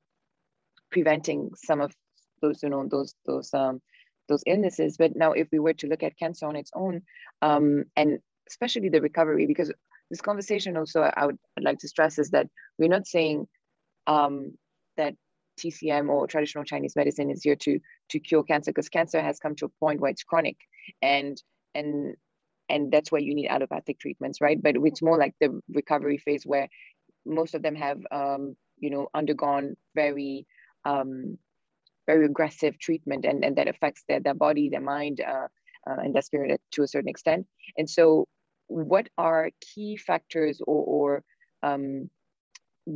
preventing 0.90 1.50
some 1.54 1.80
of 1.80 1.92
those 2.40 2.62
you 2.62 2.68
know 2.68 2.86
those 2.88 3.14
those 3.26 3.52
um, 3.54 3.80
those 4.28 4.42
illnesses, 4.46 4.96
but 4.96 5.16
now 5.16 5.32
if 5.32 5.48
we 5.50 5.58
were 5.58 5.74
to 5.74 5.88
look 5.88 6.02
at 6.02 6.18
cancer 6.18 6.46
on 6.46 6.56
its 6.56 6.70
own, 6.74 7.02
um, 7.42 7.84
and 7.96 8.18
especially 8.48 8.88
the 8.88 9.00
recovery, 9.00 9.46
because 9.46 9.72
this 10.10 10.20
conversation 10.20 10.76
also 10.76 11.02
I 11.02 11.26
would 11.26 11.38
like 11.60 11.78
to 11.80 11.88
stress 11.88 12.18
is 12.18 12.30
that 12.30 12.48
we're 12.78 12.88
not 12.88 13.06
saying 13.06 13.48
um, 14.06 14.56
that 14.96 15.14
TCM 15.58 16.08
or 16.08 16.26
traditional 16.26 16.64
Chinese 16.64 16.96
medicine 16.96 17.30
is 17.30 17.42
here 17.42 17.56
to 17.56 17.80
to 18.10 18.20
cure 18.20 18.42
cancer 18.42 18.70
because 18.70 18.88
cancer 18.88 19.20
has 19.20 19.38
come 19.38 19.54
to 19.56 19.66
a 19.66 19.80
point 19.80 20.00
where 20.00 20.10
it's 20.10 20.22
chronic 20.22 20.56
and 21.02 21.42
and 21.74 22.16
and 22.68 22.92
that's 22.92 23.10
where 23.10 23.20
you 23.20 23.34
need 23.34 23.48
allopathic 23.48 23.98
treatments, 23.98 24.40
right? 24.42 24.62
But 24.62 24.76
it's 24.76 25.00
more 25.00 25.18
like 25.18 25.34
the 25.40 25.60
recovery 25.72 26.18
phase 26.18 26.44
where 26.44 26.68
most 27.24 27.54
of 27.54 27.62
them 27.62 27.74
have 27.74 27.98
um, 28.10 28.56
you 28.78 28.90
know 28.90 29.08
undergone 29.14 29.76
very 29.94 30.46
um, 30.84 31.38
very 32.06 32.24
aggressive 32.24 32.78
treatment 32.78 33.24
and, 33.24 33.44
and 33.44 33.56
that 33.56 33.68
affects 33.68 34.02
their, 34.08 34.20
their 34.20 34.34
body, 34.34 34.70
their 34.70 34.80
mind, 34.80 35.20
uh, 35.20 35.48
uh, 35.88 35.96
and 36.02 36.14
their 36.14 36.22
spirit 36.22 36.60
to 36.72 36.82
a 36.82 36.88
certain 36.88 37.08
extent. 37.08 37.46
And 37.76 37.88
so 37.88 38.26
what 38.68 39.08
are 39.18 39.50
key 39.60 39.96
factors 39.96 40.60
or, 40.66 40.84
or 40.84 41.24
um, 41.62 42.08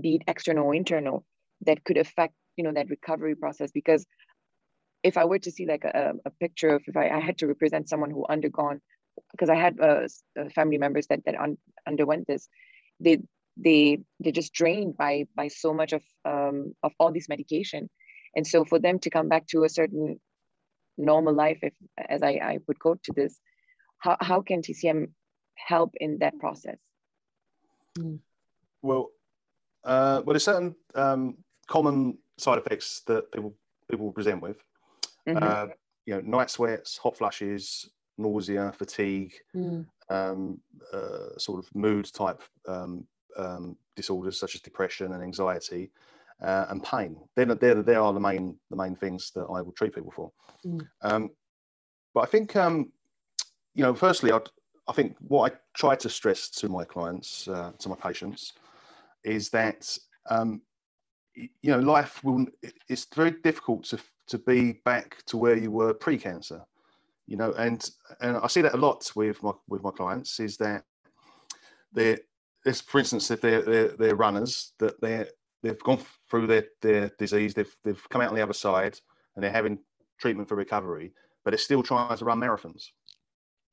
be 0.01 0.17
it 0.17 0.23
external 0.27 0.67
or 0.67 0.75
internal, 0.75 1.25
that 1.67 1.85
could 1.85 1.99
affect 1.99 2.35
you 2.57 2.65
know 2.65 2.73
that 2.73 2.91
recovery 2.91 3.35
process 3.35 3.71
because 3.71 4.07
if 5.03 5.17
I 5.17 5.25
were 5.25 5.39
to 5.41 5.51
see 5.51 5.67
like 5.67 5.85
a, 5.85 6.15
a 6.25 6.31
picture 6.31 6.75
of 6.77 6.83
if 6.87 6.97
I, 6.97 7.09
I, 7.09 7.21
had 7.21 7.39
to 7.39 7.47
represent 7.47 7.89
someone 7.89 8.11
who 8.11 8.25
undergone 8.29 8.81
because 9.33 9.51
I 9.51 9.57
had 9.57 9.81
uh, 9.81 10.07
uh, 10.39 10.49
family 10.55 10.79
members 10.79 11.07
that 11.09 11.25
that 11.27 11.39
un, 11.39 11.59
underwent 11.87 12.27
this, 12.27 12.49
they 13.01 13.19
they 13.57 13.99
they're 14.21 14.33
just 14.33 14.53
drained 14.53 14.97
by 14.97 15.27
by 15.35 15.49
so 15.49 15.75
much 15.75 15.93
of 15.93 16.03
um, 16.25 16.75
of 16.83 16.93
all 16.99 17.13
this 17.13 17.29
medication, 17.29 17.91
and 18.37 18.47
so 18.47 18.65
for 18.65 18.79
them 18.79 18.99
to 19.01 19.11
come 19.11 19.29
back 19.29 19.47
to 19.49 19.65
a 19.65 19.69
certain 19.69 20.21
normal 20.97 21.35
life, 21.35 21.59
if 21.63 21.75
as 22.09 22.23
I, 22.23 22.41
I 22.43 22.59
would 22.67 22.79
quote 22.79 23.03
to 23.05 23.13
this, 23.15 23.39
how 23.99 24.17
how 24.21 24.41
can 24.41 24.63
TCM 24.63 25.09
help 25.55 25.95
in 26.01 26.19
that 26.19 26.39
process? 26.39 26.79
Hmm. 27.97 28.17
Well, 28.81 29.11
uh, 29.85 30.23
well, 30.25 30.35
there's 30.35 30.45
certain 30.45 30.75
um, 30.95 31.39
common 31.67 32.19
side 32.39 32.59
effects 32.59 33.03
that 33.07 33.31
people 33.33 33.55
people 33.91 34.13
present 34.13 34.41
with. 34.41 34.57
Mm-hmm. 35.29 35.43
Uh, 35.43 35.67
you 36.07 36.15
know, 36.15 36.21
night 36.21 36.51
sweats, 36.51 36.99
hot 36.99 37.17
flashes, 37.17 37.91
nausea, 38.19 38.73
fatigue, 38.77 39.35
mm. 39.55 39.87
um, 40.09 40.59
uh, 40.93 41.39
sort 41.39 41.65
of 41.65 41.75
mood 41.75 42.13
type 42.13 42.43
um, 42.67 43.07
um, 43.37 43.77
disorders 43.97 44.39
such 44.39 44.55
as 44.55 44.61
depression 44.61 45.13
and 45.13 45.23
anxiety, 45.23 45.91
uh, 46.43 46.67
and 46.71 46.83
pain. 46.83 47.17
They're, 47.37 47.55
they're, 47.55 47.83
they 47.83 47.95
are 47.95 48.13
the 48.13 48.21
main 48.21 48.57
the 48.71 48.77
main 48.77 48.97
things 48.97 49.31
that 49.35 49.45
I 49.45 49.61
will 49.61 49.73
treat 49.73 49.95
people 49.95 50.11
for. 50.11 50.33
Mm. 50.67 50.89
Um, 51.03 51.31
but 52.15 52.23
I 52.23 52.27
think, 52.27 52.57
um, 52.57 52.93
you 53.75 53.83
know, 53.83 53.95
firstly, 53.95 54.33
I'd, 54.33 54.49
I 54.89 54.93
think 54.93 55.17
what 55.21 55.53
I 55.53 55.57
try 55.75 55.95
to 55.97 56.09
stress 56.09 56.51
to 56.51 56.69
my 56.69 56.85
clients, 56.85 57.49
uh, 57.49 57.73
to 57.79 57.89
my 57.89 57.97
patients, 57.97 58.53
is 59.25 59.49
that 59.51 59.97
um, 60.29 60.61
you 61.35 61.71
know 61.71 61.79
life 61.79 62.23
will. 62.25 62.47
It's 62.89 63.07
very 63.15 63.31
difficult 63.31 63.85
to 63.85 63.99
to 64.33 64.39
be 64.39 64.81
back 64.87 65.23
to 65.27 65.37
where 65.37 65.59
you 65.59 65.71
were 65.71 65.93
pre-cancer 65.93 66.63
you 67.27 67.37
know 67.37 67.53
and 67.59 67.91
and 68.23 68.39
i 68.39 68.47
see 68.47 68.63
that 68.63 68.73
a 68.73 68.79
lot 68.79 69.13
with 69.15 69.43
my 69.43 69.53
with 69.69 69.83
my 69.83 69.91
clients 69.91 70.41
is 70.41 70.57
that 70.57 70.85
they're 71.93 72.19
this 72.65 72.81
for 72.81 72.99
instance 72.99 73.31
if 73.31 73.43
they're 73.43 73.61
they're, 73.61 73.89
they're 73.89 74.17
runners 74.17 74.73
that 74.79 74.99
they're 75.03 75.29
they've 75.63 75.83
gone 75.83 76.01
through 76.31 76.47
their 76.47 76.65
their 76.81 77.11
disease 77.19 77.53
they've 77.53 77.77
they've 77.85 78.09
come 78.09 78.23
out 78.23 78.31
on 78.31 78.35
the 78.35 78.43
other 78.43 78.55
side 78.55 78.99
and 79.35 79.45
they're 79.45 79.53
having 79.53 79.79
treatment 80.19 80.49
for 80.49 80.57
recovery 80.57 81.13
but 81.45 81.51
they're 81.51 81.59
still 81.59 81.83
trying 81.83 82.17
to 82.17 82.25
run 82.25 82.41
marathons 82.41 82.87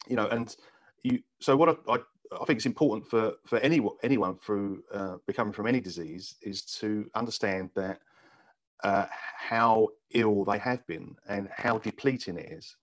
you 0.10 0.18
know 0.18 0.28
and 0.28 0.58
you 1.04 1.20
so 1.40 1.56
what 1.56 1.70
i, 1.70 1.94
I, 1.94 1.98
I 2.34 2.46
think 2.46 2.58
it's 2.58 2.66
important 2.66 3.10
for 3.10 3.32
for 3.46 3.60
anyone 3.60 3.96
anyone 4.04 4.36
through 4.36 4.84
uh, 4.94 5.16
becoming 5.26 5.54
from 5.54 5.68
any 5.68 5.80
disease 5.80 6.36
is 6.42 6.66
to 6.82 7.10
understand 7.16 7.70
that 7.76 8.00
uh, 8.84 9.06
how 9.38 9.90
ill 10.12 10.44
they 10.46 10.58
have 10.58 10.86
been 10.88 11.16
and 11.28 11.50
how 11.56 11.78
depleting 11.78 12.38
it 12.38 12.52
is. 12.52 12.76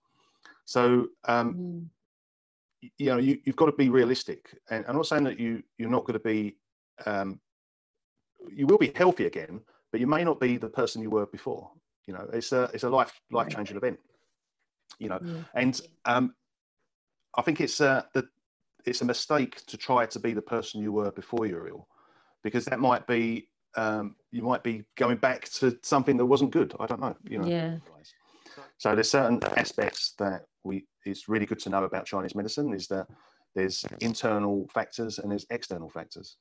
So, 0.65 1.07
um, 1.25 1.89
mm. 2.83 2.89
you 2.97 3.07
know, 3.07 3.17
you, 3.17 3.39
have 3.45 3.55
got 3.55 3.67
to 3.67 3.71
be 3.71 3.89
realistic. 3.89 4.57
And 4.69 4.85
I'm 4.87 4.95
not 4.95 5.07
saying 5.07 5.23
that 5.23 5.39
you 5.39 5.63
you're 5.77 5.89
not 5.89 6.05
going 6.05 6.19
to 6.19 6.25
be, 6.25 6.57
um, 7.05 7.39
you 8.53 8.67
will 8.67 8.77
be 8.77 8.91
healthy 8.95 9.25
again, 9.25 9.61
but 9.91 10.01
you 10.01 10.07
may 10.07 10.23
not 10.23 10.39
be 10.39 10.57
the 10.57 10.69
person 10.69 11.01
you 11.01 11.09
were 11.09 11.25
before. 11.25 11.71
You 12.05 12.13
know, 12.13 12.27
it's 12.33 12.51
a 12.51 12.69
it's 12.73 12.83
a 12.83 12.89
life 12.89 13.19
life 13.31 13.49
changing 13.49 13.77
event. 13.77 13.99
You 14.99 15.09
know, 15.09 15.19
mm. 15.19 15.45
and 15.53 15.79
um, 16.05 16.33
I 17.35 17.41
think 17.41 17.61
it's 17.61 17.81
uh, 17.81 18.03
that 18.13 18.25
it's 18.85 19.01
a 19.01 19.05
mistake 19.05 19.65
to 19.67 19.77
try 19.77 20.05
to 20.05 20.19
be 20.19 20.33
the 20.33 20.41
person 20.41 20.81
you 20.81 20.91
were 20.91 21.11
before 21.11 21.45
you 21.45 21.55
were 21.55 21.67
ill, 21.67 21.87
because 22.43 22.65
that 22.65 22.79
might 22.79 23.05
be 23.07 23.49
um, 23.77 24.15
you 24.31 24.41
might 24.41 24.63
be 24.63 24.83
going 24.95 25.17
back 25.17 25.47
to 25.49 25.77
something 25.83 26.17
that 26.17 26.25
wasn't 26.25 26.51
good. 26.51 26.73
I 26.79 26.87
don't 26.87 26.99
know. 26.99 27.15
You 27.29 27.39
know. 27.39 27.47
Yeah. 27.47 27.77
So 28.77 28.93
there's 28.93 29.09
certain 29.09 29.39
aspects 29.55 30.13
that 30.19 30.45
we 30.63 30.85
it's 31.05 31.29
really 31.29 31.45
good 31.45 31.59
to 31.59 31.69
know 31.69 31.83
about 31.83 32.05
Chinese 32.05 32.35
medicine 32.35 32.73
is 32.73 32.87
that 32.87 33.07
there's 33.55 33.85
internal 34.01 34.67
factors 34.73 35.19
and 35.19 35.31
there's 35.31 35.45
external 35.49 35.89
factors. 35.89 36.37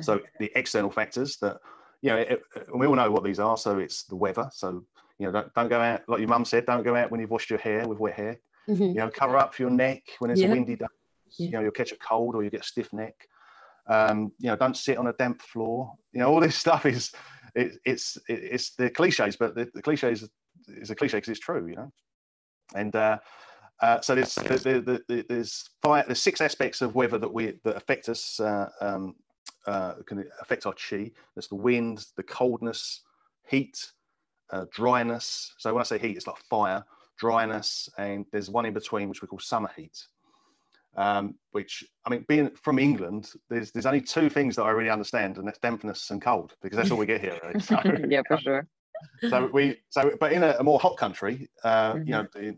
So 0.00 0.20
the 0.40 0.50
external 0.56 0.90
factors 0.90 1.36
that 1.38 1.58
you 2.02 2.10
know 2.10 2.16
it, 2.16 2.42
we 2.74 2.86
all 2.86 2.96
know 2.96 3.10
what 3.10 3.24
these 3.24 3.38
are. 3.38 3.56
So 3.56 3.78
it's 3.78 4.04
the 4.04 4.16
weather. 4.16 4.48
So 4.52 4.84
you 5.18 5.26
know 5.26 5.32
don't, 5.32 5.54
don't 5.54 5.68
go 5.68 5.80
out 5.80 6.02
like 6.08 6.20
your 6.20 6.28
mum 6.28 6.44
said. 6.44 6.66
Don't 6.66 6.82
go 6.82 6.96
out 6.96 7.10
when 7.10 7.20
you've 7.20 7.30
washed 7.30 7.50
your 7.50 7.60
hair 7.60 7.86
with 7.86 7.98
wet 7.98 8.14
hair. 8.14 8.40
Mm-hmm. 8.68 8.82
You 8.82 8.94
know 8.94 9.10
cover 9.10 9.36
up 9.36 9.58
your 9.58 9.70
neck 9.70 10.02
when 10.18 10.30
it's 10.30 10.40
yeah. 10.40 10.48
a 10.48 10.50
windy 10.50 10.76
day. 10.76 10.86
Yeah. 11.36 11.46
You 11.46 11.52
know 11.52 11.60
you'll 11.60 11.70
catch 11.72 11.92
a 11.92 11.96
cold 11.96 12.34
or 12.34 12.42
you 12.42 12.50
get 12.50 12.62
a 12.62 12.64
stiff 12.64 12.92
neck. 12.92 13.14
Um, 13.86 14.32
you 14.38 14.48
know, 14.48 14.56
don't 14.56 14.76
sit 14.76 14.98
on 14.98 15.08
a 15.08 15.12
damp 15.14 15.42
floor. 15.42 15.92
You 16.12 16.20
know, 16.20 16.28
all 16.28 16.40
this 16.40 16.56
stuff 16.64 16.86
is 16.86 17.12
it, 17.54 17.72
it's 17.84 18.16
it, 18.28 18.40
it's 18.42 18.74
the 18.74 18.90
cliches, 18.90 19.36
but 19.36 19.54
the, 19.54 19.70
the 19.74 19.82
cliches 19.82 20.28
is 20.68 20.90
a 20.90 20.94
cliche 20.94 21.18
because 21.18 21.28
it's 21.28 21.40
true. 21.40 21.66
You 21.66 21.76
know, 21.76 21.92
and 22.74 22.94
uh, 22.96 23.18
uh, 23.80 24.00
so 24.00 24.14
there's 24.14 24.34
the, 24.34 25.02
the, 25.08 25.26
there's 25.28 25.68
five 25.82 26.06
there's 26.06 26.22
six 26.22 26.40
aspects 26.40 26.80
of 26.82 26.94
weather 26.94 27.18
that 27.18 27.32
we 27.32 27.58
that 27.64 27.76
affect 27.76 28.08
us 28.08 28.40
uh, 28.40 28.68
um, 28.80 29.14
uh, 29.66 29.94
can 30.06 30.24
affect 30.40 30.66
our 30.66 30.74
chi. 30.74 31.10
There's 31.34 31.48
the 31.48 31.56
wind, 31.56 32.06
the 32.16 32.22
coldness, 32.22 33.02
heat, 33.46 33.92
uh, 34.50 34.66
dryness. 34.72 35.52
So 35.58 35.72
when 35.74 35.80
I 35.80 35.84
say 35.84 35.98
heat, 35.98 36.16
it's 36.16 36.26
like 36.26 36.38
fire, 36.48 36.84
dryness, 37.18 37.88
and 37.98 38.24
there's 38.32 38.50
one 38.50 38.66
in 38.66 38.74
between 38.74 39.08
which 39.08 39.22
we 39.22 39.28
call 39.28 39.38
summer 39.38 39.70
heat 39.76 40.06
um, 40.96 41.34
which 41.52 41.84
I 42.06 42.10
mean, 42.10 42.24
being 42.28 42.50
from 42.62 42.78
England, 42.78 43.30
there's 43.50 43.72
there's 43.72 43.86
only 43.86 44.00
two 44.00 44.28
things 44.28 44.56
that 44.56 44.62
I 44.62 44.70
really 44.70 44.90
understand, 44.90 45.38
and 45.38 45.46
that's 45.46 45.58
dampness 45.58 46.10
and 46.10 46.22
cold, 46.22 46.54
because 46.62 46.76
that's 46.76 46.90
all 46.90 46.98
we 46.98 47.06
get 47.06 47.20
here. 47.20 47.38
Right? 47.42 47.62
So, 47.62 47.80
yeah, 48.08 48.22
for 48.26 48.38
sure. 48.38 48.66
So 49.28 49.50
we 49.52 49.76
so, 49.90 50.12
but 50.20 50.32
in 50.32 50.42
a, 50.42 50.56
a 50.58 50.62
more 50.62 50.78
hot 50.78 50.96
country, 50.96 51.48
uh, 51.64 51.94
mm-hmm. 51.94 52.06
you 52.06 52.12
know, 52.12 52.26
in, 52.36 52.56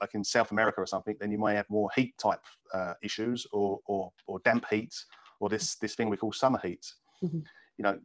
like 0.00 0.14
in 0.14 0.24
South 0.24 0.50
America 0.50 0.80
or 0.80 0.86
something, 0.86 1.16
then 1.20 1.30
you 1.30 1.38
may 1.38 1.54
have 1.54 1.68
more 1.70 1.88
heat 1.94 2.16
type 2.18 2.42
uh, 2.74 2.94
issues, 3.02 3.46
or 3.52 3.80
or 3.86 4.12
or 4.26 4.40
damp 4.40 4.66
heat, 4.68 4.94
or 5.38 5.48
this 5.48 5.76
this 5.76 5.94
thing 5.94 6.08
we 6.10 6.16
call 6.16 6.32
summer 6.32 6.60
heat. 6.62 6.86
Mm-hmm. 7.22 7.40
You 7.78 7.82
know, 7.82 7.98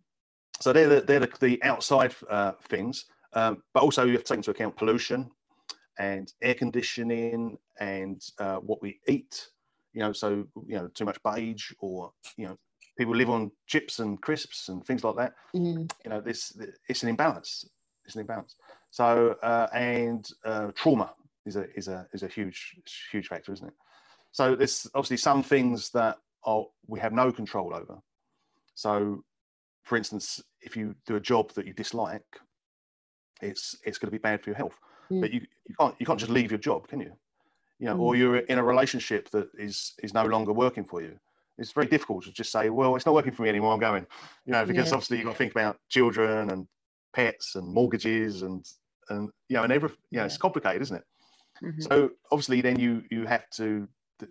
so 0.60 0.72
they're 0.72 0.88
the, 0.88 1.02
they're 1.02 1.20
the, 1.20 1.32
the 1.40 1.64
outside 1.64 2.16
uh, 2.30 2.54
things, 2.70 3.06
um, 3.34 3.64
but 3.74 3.84
also 3.84 4.06
you 4.06 4.14
have 4.14 4.24
to 4.24 4.28
take 4.28 4.38
into 4.38 4.52
account 4.52 4.76
pollution 4.76 5.30
and 6.00 6.34
air 6.42 6.54
conditioning 6.54 7.58
and 7.80 8.22
uh, 8.40 8.58
what 8.58 8.82
we 8.82 9.00
eat 9.08 9.48
you 9.96 10.02
know, 10.02 10.12
so 10.12 10.46
you 10.68 10.76
know, 10.76 10.88
too 10.90 11.06
much 11.06 11.18
beige 11.24 11.72
or 11.80 12.12
you 12.38 12.48
know, 12.48 12.58
people 12.98 13.16
live 13.16 13.30
on 13.30 13.50
chips 13.66 14.00
and 14.00 14.22
crisps 14.22 14.70
and 14.70 14.86
things 14.86 15.04
like 15.04 15.16
that. 15.16 15.34
Mm. 15.56 15.90
You 16.04 16.10
know, 16.10 16.22
this 16.22 16.56
it's 16.90 17.02
an 17.02 17.10
imbalance. 17.10 17.68
It's 18.06 18.16
an 18.16 18.22
imbalance. 18.22 18.56
So 18.92 19.38
uh, 19.42 19.68
and 19.74 20.28
uh, 20.44 20.68
trauma 20.76 21.14
is 21.46 21.56
a 21.56 21.66
is 21.76 21.88
a 21.88 22.06
is 22.14 22.24
a 22.24 22.28
huge 22.28 22.76
huge 23.12 23.28
factor, 23.28 23.54
isn't 23.54 23.68
it? 23.68 23.74
So 24.32 24.54
there's 24.54 24.86
obviously 24.94 25.18
some 25.18 25.42
things 25.42 25.90
that 25.92 26.18
are 26.44 26.66
we 26.88 27.00
have 27.00 27.14
no 27.14 27.32
control 27.32 27.74
over. 27.74 27.98
So, 28.76 29.24
for 29.86 29.96
instance, 29.96 30.44
if 30.62 30.76
you 30.76 30.94
do 31.06 31.16
a 31.16 31.22
job 31.22 31.54
that 31.54 31.66
you 31.66 31.74
dislike, 31.74 32.40
it's 33.42 33.78
it's 33.86 33.98
going 33.98 34.08
to 34.08 34.12
be 34.12 34.22
bad 34.22 34.44
for 34.44 34.50
your 34.50 34.58
health. 34.58 34.78
Mm. 35.10 35.22
But 35.22 35.32
you, 35.32 35.40
you 35.70 35.76
can't 35.80 35.96
you 36.00 36.06
can't 36.06 36.20
just 36.20 36.32
leave 36.32 36.52
your 36.52 36.60
job, 36.60 36.90
can 36.90 37.00
you? 37.00 37.14
You 37.80 37.88
know, 37.88 37.96
mm. 37.96 38.00
or 38.00 38.16
you're 38.16 38.38
in 38.38 38.58
a 38.58 38.64
relationship 38.64 39.30
that 39.32 39.50
is 39.58 39.94
is 40.04 40.14
no 40.14 40.26
longer 40.26 40.54
working 40.54 40.84
for 40.84 41.02
you. 41.02 41.20
It's 41.58 41.72
very 41.72 41.88
difficult 41.88 42.26
to 42.26 42.32
just 42.32 42.52
say, 42.52 42.70
well, 42.70 42.96
it's 42.96 43.06
not 43.06 43.16
working 43.16 43.32
for 43.32 43.44
me 43.44 43.50
anymore. 43.50 43.74
I'm 43.74 43.80
going, 43.80 44.06
you 44.46 44.52
know, 44.52 44.66
because 44.66 44.90
yeah. 44.90 44.94
obviously 44.94 45.18
you've 45.18 45.26
got 45.26 45.32
to 45.34 45.38
think 45.38 45.52
about 45.52 45.78
children 45.90 46.50
and 46.50 46.68
pets 47.14 47.56
and 47.56 47.68
mortgages 47.68 48.42
and 48.42 48.66
and 49.10 49.30
you 49.50 49.58
know, 49.58 49.64
and 49.64 49.72
every 49.72 49.90
you 50.12 50.20
know, 50.20 50.26
it's 50.26 50.38
complicated, 50.38 50.82
isn't 50.82 50.98
it? 50.98 51.04
Mm-hmm. 51.64 51.82
So 51.82 52.12
obviously, 52.32 52.62
then 52.62 52.80
you 52.80 53.04
you 53.10 53.26
have 53.26 53.50
to. 53.52 53.88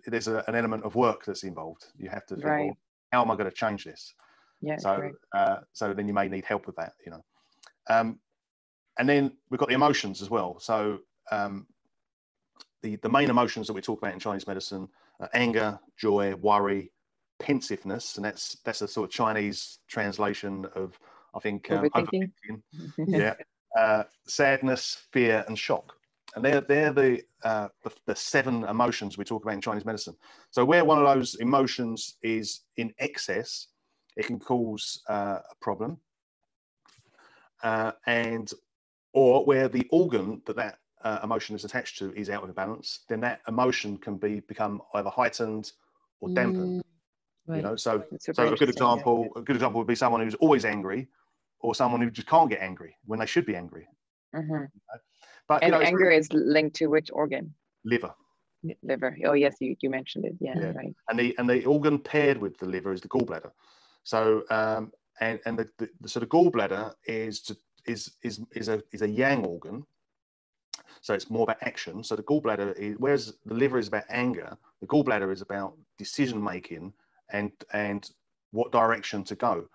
There's 0.07 0.27
a, 0.27 0.43
an 0.47 0.55
element 0.55 0.83
of 0.83 0.95
work 0.95 1.25
that's 1.25 1.43
involved. 1.43 1.85
You 1.97 2.09
have 2.09 2.25
to 2.27 2.35
think, 2.35 2.45
right. 2.45 2.65
well, 2.65 2.77
how 3.11 3.21
am 3.21 3.29
I 3.29 3.35
going 3.35 3.49
to 3.49 3.55
change 3.55 3.83
this? 3.83 4.15
Yeah. 4.61 4.77
So 4.77 5.11
uh, 5.33 5.57
so 5.73 5.93
then 5.93 6.07
you 6.07 6.13
may 6.13 6.27
need 6.27 6.45
help 6.45 6.65
with 6.65 6.75
that, 6.77 6.93
you 7.05 7.11
know. 7.11 7.23
Um, 7.89 8.19
and 8.97 9.07
then 9.07 9.31
we've 9.49 9.59
got 9.59 9.69
the 9.69 9.75
emotions 9.75 10.21
as 10.21 10.29
well. 10.29 10.59
So 10.59 10.99
um, 11.31 11.67
the, 12.85 12.95
the 12.97 13.09
main 13.09 13.31
emotions 13.31 13.65
that 13.65 13.73
we 13.73 13.81
talk 13.81 13.99
about 13.99 14.13
in 14.13 14.19
Chinese 14.19 14.45
medicine 14.45 14.87
are 15.19 15.29
anger, 15.33 15.79
joy, 15.97 16.35
worry, 16.35 16.91
pensiveness, 17.39 18.17
and 18.17 18.23
that's 18.23 18.57
that's 18.63 18.83
a 18.83 18.87
sort 18.87 19.09
of 19.09 19.11
Chinese 19.11 19.79
translation 19.87 20.67
of 20.75 20.99
I 21.33 21.39
think 21.39 21.71
um, 21.71 21.89
overthinking. 21.89 22.61
yeah, 23.07 23.33
uh, 23.75 24.03
sadness, 24.27 25.03
fear, 25.11 25.43
and 25.47 25.57
shock, 25.57 25.95
and 26.35 26.45
they're 26.45 26.61
they're 26.61 26.93
the, 26.93 27.23
uh, 27.43 27.69
the, 27.83 27.91
the 28.05 28.15
seven 28.15 28.63
emotions 28.65 29.17
we 29.17 29.25
talk 29.25 29.43
about 29.43 29.55
in 29.55 29.61
Chinese 29.61 29.85
medicine. 29.85 30.15
So 30.51 30.63
where 30.63 30.85
one 30.85 30.99
of 30.99 31.05
those 31.05 31.35
emotions 31.35 32.17
is 32.21 32.61
in 32.77 32.93
excess, 32.99 33.67
it 34.15 34.27
can 34.27 34.39
cause 34.39 35.01
uh, 35.09 35.39
a 35.49 35.55
problem, 35.59 35.97
uh, 37.63 37.93
and 38.05 38.51
or 39.11 39.43
where 39.43 39.69
the 39.69 39.87
organ 39.89 40.43
that 40.45 40.57
that 40.57 40.77
uh, 41.05 41.19
emotion 41.23 41.55
is 41.55 41.63
attached 41.63 41.97
to 41.99 42.11
is 42.13 42.29
out 42.29 42.43
of 42.43 42.53
balance, 42.55 43.01
then 43.07 43.21
that 43.21 43.39
emotion 43.47 43.97
can 43.97 44.17
be 44.17 44.41
become 44.41 44.81
either 44.95 45.09
heightened 45.09 45.71
or 46.19 46.29
dampened. 46.29 46.81
Mm. 46.81 46.83
Right. 47.47 47.57
You 47.57 47.61
know, 47.61 47.75
so 47.75 48.03
so 48.19 48.31
a 48.53 48.55
good 48.55 48.69
example, 48.69 49.27
yeah. 49.35 49.41
a 49.41 49.43
good 49.43 49.55
example 49.55 49.79
would 49.79 49.87
be 49.87 49.95
someone 49.95 50.21
who's 50.21 50.35
always 50.35 50.65
angry, 50.65 51.07
or 51.59 51.75
someone 51.75 52.01
who 52.01 52.09
just 52.09 52.27
can't 52.27 52.49
get 52.49 52.59
angry 52.59 52.97
when 53.05 53.19
they 53.19 53.27
should 53.27 53.45
be 53.45 53.55
angry. 53.55 53.87
Mm-hmm. 54.35 54.65
But 55.47 55.63
and 55.63 55.71
you 55.71 55.79
know, 55.79 55.85
anger 55.85 56.05
really, 56.05 56.17
is 56.17 56.33
linked 56.33 56.75
to 56.77 56.87
which 56.87 57.11
organ? 57.13 57.53
Liver. 57.83 58.13
Liver. 58.81 59.15
Oh 59.25 59.33
yes, 59.33 59.57
you, 59.59 59.75
you 59.79 59.91
mentioned 59.91 60.25
it. 60.25 60.33
Yeah, 60.39 60.55
yeah, 60.57 60.71
right. 60.71 60.95
And 61.09 61.19
the 61.19 61.35
and 61.37 61.47
the 61.47 61.63
organ 61.65 61.99
paired 61.99 62.39
with 62.39 62.57
the 62.57 62.65
liver 62.65 62.91
is 62.91 63.01
the 63.01 63.09
gallbladder. 63.09 63.51
So 64.03 64.43
um, 64.49 64.91
and 65.19 65.39
and 65.45 65.59
the, 65.59 65.69
the, 65.77 65.89
the 66.01 66.09
sort 66.09 66.23
of 66.23 66.29
gallbladder 66.29 66.93
is 67.05 67.41
to, 67.43 67.57
is 67.85 68.11
is 68.23 68.41
is 68.55 68.69
a 68.69 68.81
is 68.91 69.03
a 69.03 69.07
yang 69.07 69.45
organ. 69.45 69.85
So 71.01 71.13
it's 71.13 71.29
more 71.29 71.43
about 71.43 71.57
action. 71.61 72.03
So 72.03 72.15
the 72.15 72.23
gallbladder 72.23 72.77
is 72.77 72.95
whereas 72.97 73.33
the 73.45 73.53
liver 73.53 73.77
is 73.77 73.87
about 73.87 74.03
anger, 74.09 74.57
the 74.81 74.87
gallbladder 74.87 75.31
is 75.31 75.41
about 75.41 75.73
decision 75.97 76.43
making 76.43 76.93
and 77.31 77.51
and 77.73 78.09
what 78.51 78.71
direction 78.71 79.23
to 79.25 79.35
go. 79.35 79.67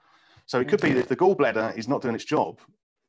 So 0.47 0.61
it 0.61 0.69
could 0.69 0.81
be 0.81 0.93
that 0.95 1.09
the 1.09 1.17
gallbladder 1.17 1.77
is 1.79 1.87
not 1.87 2.03
doing 2.03 2.15
its 2.15 2.25
job, 2.25 2.59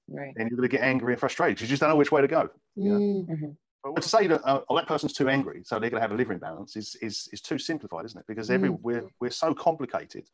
right. 0.10 0.34
and 0.36 0.50
you're 0.50 0.58
going 0.58 0.70
to 0.70 0.77
get 0.77 0.84
angry 0.84 1.13
and 1.13 1.20
frustrated 1.20 1.58
because 1.58 1.70
you 1.70 1.74
just 1.74 1.82
don't 1.82 1.89
know 1.89 1.96
which 1.96 2.12
way 2.12 2.22
to 2.22 2.27
go. 2.27 2.50
You 2.75 2.89
know? 2.89 3.00
mm-hmm. 3.00 3.51
But 3.84 4.03
to 4.03 4.10
say 4.10 4.27
that 4.27 4.41
uh, 4.46 4.62
oh, 4.70 4.75
that 4.75 4.88
person's 4.88 5.13
too 5.13 5.27
angry, 5.27 5.63
so 5.65 5.80
they're 5.80 5.89
going 5.89 6.01
to 6.01 6.08
have 6.08 6.12
a 6.12 6.15
liver 6.15 6.34
imbalance, 6.34 6.75
is 6.75 6.96
is 7.01 7.27
is 7.32 7.41
too 7.41 7.58
simplified, 7.58 8.06
isn't 8.06 8.20
it? 8.20 8.25
Because 8.27 8.51
every 8.51 8.70
mm. 8.70 8.80
we're 8.82 9.08
we're 9.20 9.32
so 9.32 9.56
complicated. 9.56 10.25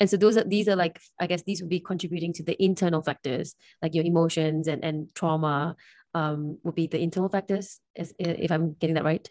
And 0.00 0.08
so 0.08 0.16
those 0.16 0.36
are 0.36 0.44
these 0.44 0.68
are 0.68 0.76
like 0.76 1.00
I 1.18 1.26
guess 1.26 1.42
these 1.42 1.62
would 1.62 1.70
be 1.70 1.80
contributing 1.80 2.32
to 2.34 2.42
the 2.42 2.62
internal 2.62 3.02
factors, 3.02 3.54
like 3.80 3.94
your 3.94 4.04
emotions 4.04 4.68
and 4.68 4.84
and 4.84 5.08
trauma, 5.14 5.76
um, 6.14 6.58
would 6.62 6.74
be 6.74 6.86
the 6.86 7.00
internal 7.00 7.28
factors. 7.28 7.80
If, 7.94 8.12
if 8.18 8.50
I'm 8.50 8.74
getting 8.74 8.94
that 8.94 9.04
right. 9.04 9.28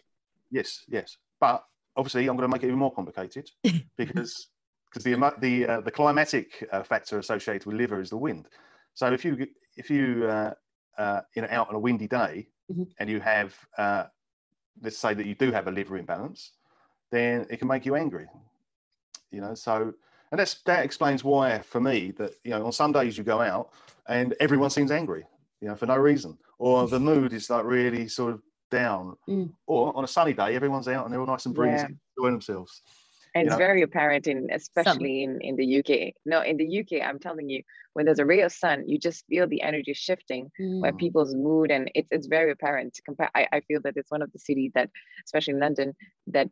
Yes, 0.50 0.84
yes, 0.88 1.16
but 1.40 1.64
obviously 1.96 2.26
I'm 2.26 2.36
going 2.36 2.48
to 2.48 2.54
make 2.54 2.62
it 2.62 2.68
even 2.68 2.78
more 2.78 2.94
complicated 2.94 3.50
because 3.96 4.48
because 4.90 5.04
the 5.04 5.34
the 5.40 5.66
uh, 5.66 5.80
the 5.80 5.90
climatic 5.90 6.66
uh, 6.72 6.82
factor 6.82 7.18
associated 7.18 7.66
with 7.66 7.76
liver 7.76 8.00
is 8.00 8.10
the 8.10 8.16
wind. 8.16 8.48
So 8.94 9.12
if 9.12 9.24
you 9.24 9.46
if 9.76 9.90
you 9.90 10.26
uh, 10.26 10.54
uh, 10.96 11.20
you 11.34 11.42
know 11.42 11.48
out 11.50 11.68
on 11.68 11.74
a 11.74 11.78
windy 11.78 12.08
day 12.08 12.48
mm-hmm. 12.70 12.84
and 12.98 13.10
you 13.10 13.20
have 13.20 13.54
uh, 13.76 14.04
let's 14.82 14.98
say 14.98 15.14
that 15.14 15.26
you 15.26 15.34
do 15.34 15.52
have 15.52 15.66
a 15.66 15.70
liver 15.70 15.96
imbalance, 15.96 16.52
then 17.10 17.46
it 17.50 17.58
can 17.58 17.68
make 17.68 17.84
you 17.84 17.94
angry. 17.94 18.26
You 19.30 19.42
know, 19.42 19.54
so 19.54 19.92
and 20.30 20.38
that's 20.38 20.62
that 20.62 20.84
explains 20.84 21.22
why 21.22 21.58
for 21.60 21.80
me 21.80 22.12
that 22.12 22.32
you 22.44 22.52
know 22.52 22.64
on 22.64 22.72
some 22.72 22.92
days 22.92 23.18
you 23.18 23.24
go 23.24 23.40
out 23.40 23.70
and 24.08 24.34
everyone 24.40 24.70
seems 24.70 24.90
angry, 24.90 25.24
you 25.60 25.68
know, 25.68 25.76
for 25.76 25.86
no 25.86 25.96
reason, 25.96 26.36
or 26.58 26.86
the 26.88 27.00
mood 27.00 27.32
is 27.32 27.50
like 27.50 27.64
really 27.64 28.08
sort 28.08 28.34
of 28.34 28.42
down, 28.70 29.16
mm. 29.28 29.50
or 29.66 29.96
on 29.96 30.04
a 30.04 30.08
sunny 30.08 30.32
day 30.32 30.54
everyone's 30.54 30.88
out 30.88 31.04
and 31.04 31.12
they're 31.12 31.20
all 31.20 31.26
nice 31.26 31.46
and 31.46 31.54
breezy, 31.54 31.76
yeah. 31.76 31.88
enjoying 32.16 32.34
themselves 32.34 32.82
and 33.34 33.46
it's 33.46 33.52
know? 33.52 33.58
very 33.58 33.82
apparent 33.82 34.26
in 34.26 34.48
especially 34.52 35.22
in, 35.22 35.40
in 35.40 35.56
the 35.56 35.78
uk 35.78 36.14
no 36.24 36.40
in 36.42 36.56
the 36.56 36.80
uk 36.80 37.02
i'm 37.04 37.18
telling 37.18 37.48
you 37.48 37.62
when 37.92 38.06
there's 38.06 38.18
a 38.18 38.24
ray 38.24 38.40
of 38.40 38.52
sun 38.52 38.84
you 38.86 38.98
just 38.98 39.24
feel 39.26 39.46
the 39.46 39.62
energy 39.62 39.92
shifting 39.92 40.50
mm. 40.60 40.80
where 40.80 40.92
people's 40.92 41.34
mood 41.34 41.70
and 41.70 41.90
it's, 41.94 42.08
it's 42.10 42.26
very 42.26 42.50
apparent 42.50 42.94
to 42.94 43.02
compare 43.02 43.30
I, 43.34 43.46
I 43.52 43.60
feel 43.60 43.80
that 43.82 43.94
it's 43.96 44.10
one 44.10 44.22
of 44.22 44.32
the 44.32 44.38
cities 44.38 44.72
that 44.74 44.90
especially 45.24 45.54
in 45.54 45.60
london 45.60 45.94
that 46.28 46.48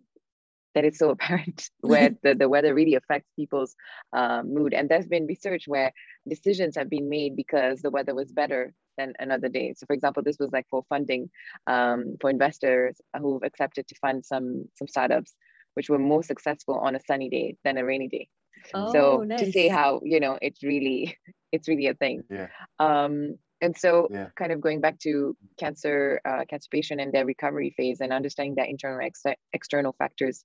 that 0.75 0.84
it's 0.84 0.98
so 0.98 1.10
apparent 1.16 1.70
where 1.80 2.10
the, 2.22 2.34
the 2.34 2.48
weather 2.48 2.75
really 2.75 2.94
affects 2.94 3.30
people's 3.36 3.75
uh, 4.12 4.42
mood 4.44 4.75
and 4.75 4.88
there's 4.88 5.06
been 5.06 5.26
research 5.26 5.64
where 5.66 5.92
decisions 6.28 6.76
have 6.76 6.90
been 6.90 7.08
made 7.08 7.36
because 7.36 7.80
the 7.80 7.90
weather 7.90 8.14
was 8.14 8.30
better 8.32 8.72
than 8.97 9.12
another 9.19 9.49
day 9.49 9.75
so 9.76 9.87
for 9.87 9.93
example 9.93 10.23
this 10.23 10.37
was 10.38 10.50
like 10.53 10.67
for 10.71 10.83
funding 10.88 11.31
um, 11.67 12.17
for 12.21 12.31
investors 12.31 13.00
who've 13.21 13.43
accepted 13.43 13.87
to 13.88 13.95
fund 13.97 14.25
some 14.25 14.65
some 14.75 14.88
startups 14.88 15.35
which 15.76 15.91
were 15.91 15.99
more 15.99 16.23
successful 16.23 16.79
on 16.79 16.97
a 16.97 17.00
sunny 17.07 17.29
day 17.29 17.55
than 17.62 17.76
a 17.76 17.85
rainy 17.85 18.09
day. 18.09 18.29
Oh, 18.75 18.91
so 18.91 19.17
nice. 19.19 19.41
to 19.41 19.53
say 19.53 19.69
how 19.69 20.00
you 20.03 20.19
know 20.19 20.38
it's 20.43 20.62
really 20.65 21.17
it's 21.53 21.69
really 21.69 21.87
a 21.87 21.95
thing. 21.95 22.25
Yeah. 22.31 22.49
Um, 22.81 23.37
and 23.61 23.76
so 23.76 24.09
yeah. 24.11 24.29
kind 24.37 24.53
of 24.53 24.61
going 24.61 24.80
back 24.80 24.99
to 25.00 25.37
cancer 25.59 26.21
uh, 26.25 26.45
cancer 26.49 26.69
patient 26.71 27.00
and 27.00 27.13
their 27.13 27.26
recovery 27.26 27.75
phase 27.76 28.00
and 28.00 28.13
understanding 28.13 28.56
that 28.56 28.69
internal 28.69 29.00
ex- 29.00 29.37
external 29.52 29.95
factors 29.99 30.45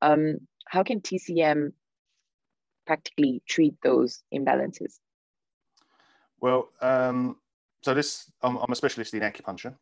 um, 0.00 0.36
how 0.68 0.84
can 0.84 1.00
tcm 1.00 1.72
practically 2.86 3.42
treat 3.48 3.74
those 3.82 4.22
imbalances 4.32 5.00
well 6.40 6.68
um, 6.80 7.36
so 7.82 7.94
this 7.94 8.30
I'm, 8.42 8.56
I'm, 8.56 8.72
a 8.72 8.76
specialist 8.76 9.14
in 9.14 9.20
acupuncture 9.20 9.74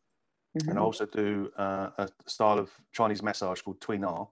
mm-hmm. 0.57 0.69
and 0.69 0.79
i 0.79 0.81
also 0.81 1.05
do 1.05 1.51
uh, 1.57 1.89
a 1.97 2.09
style 2.27 2.59
of 2.59 2.69
chinese 2.91 3.23
massage 3.23 3.61
called 3.61 3.79
Tui 3.81 3.97
Na 3.97 4.25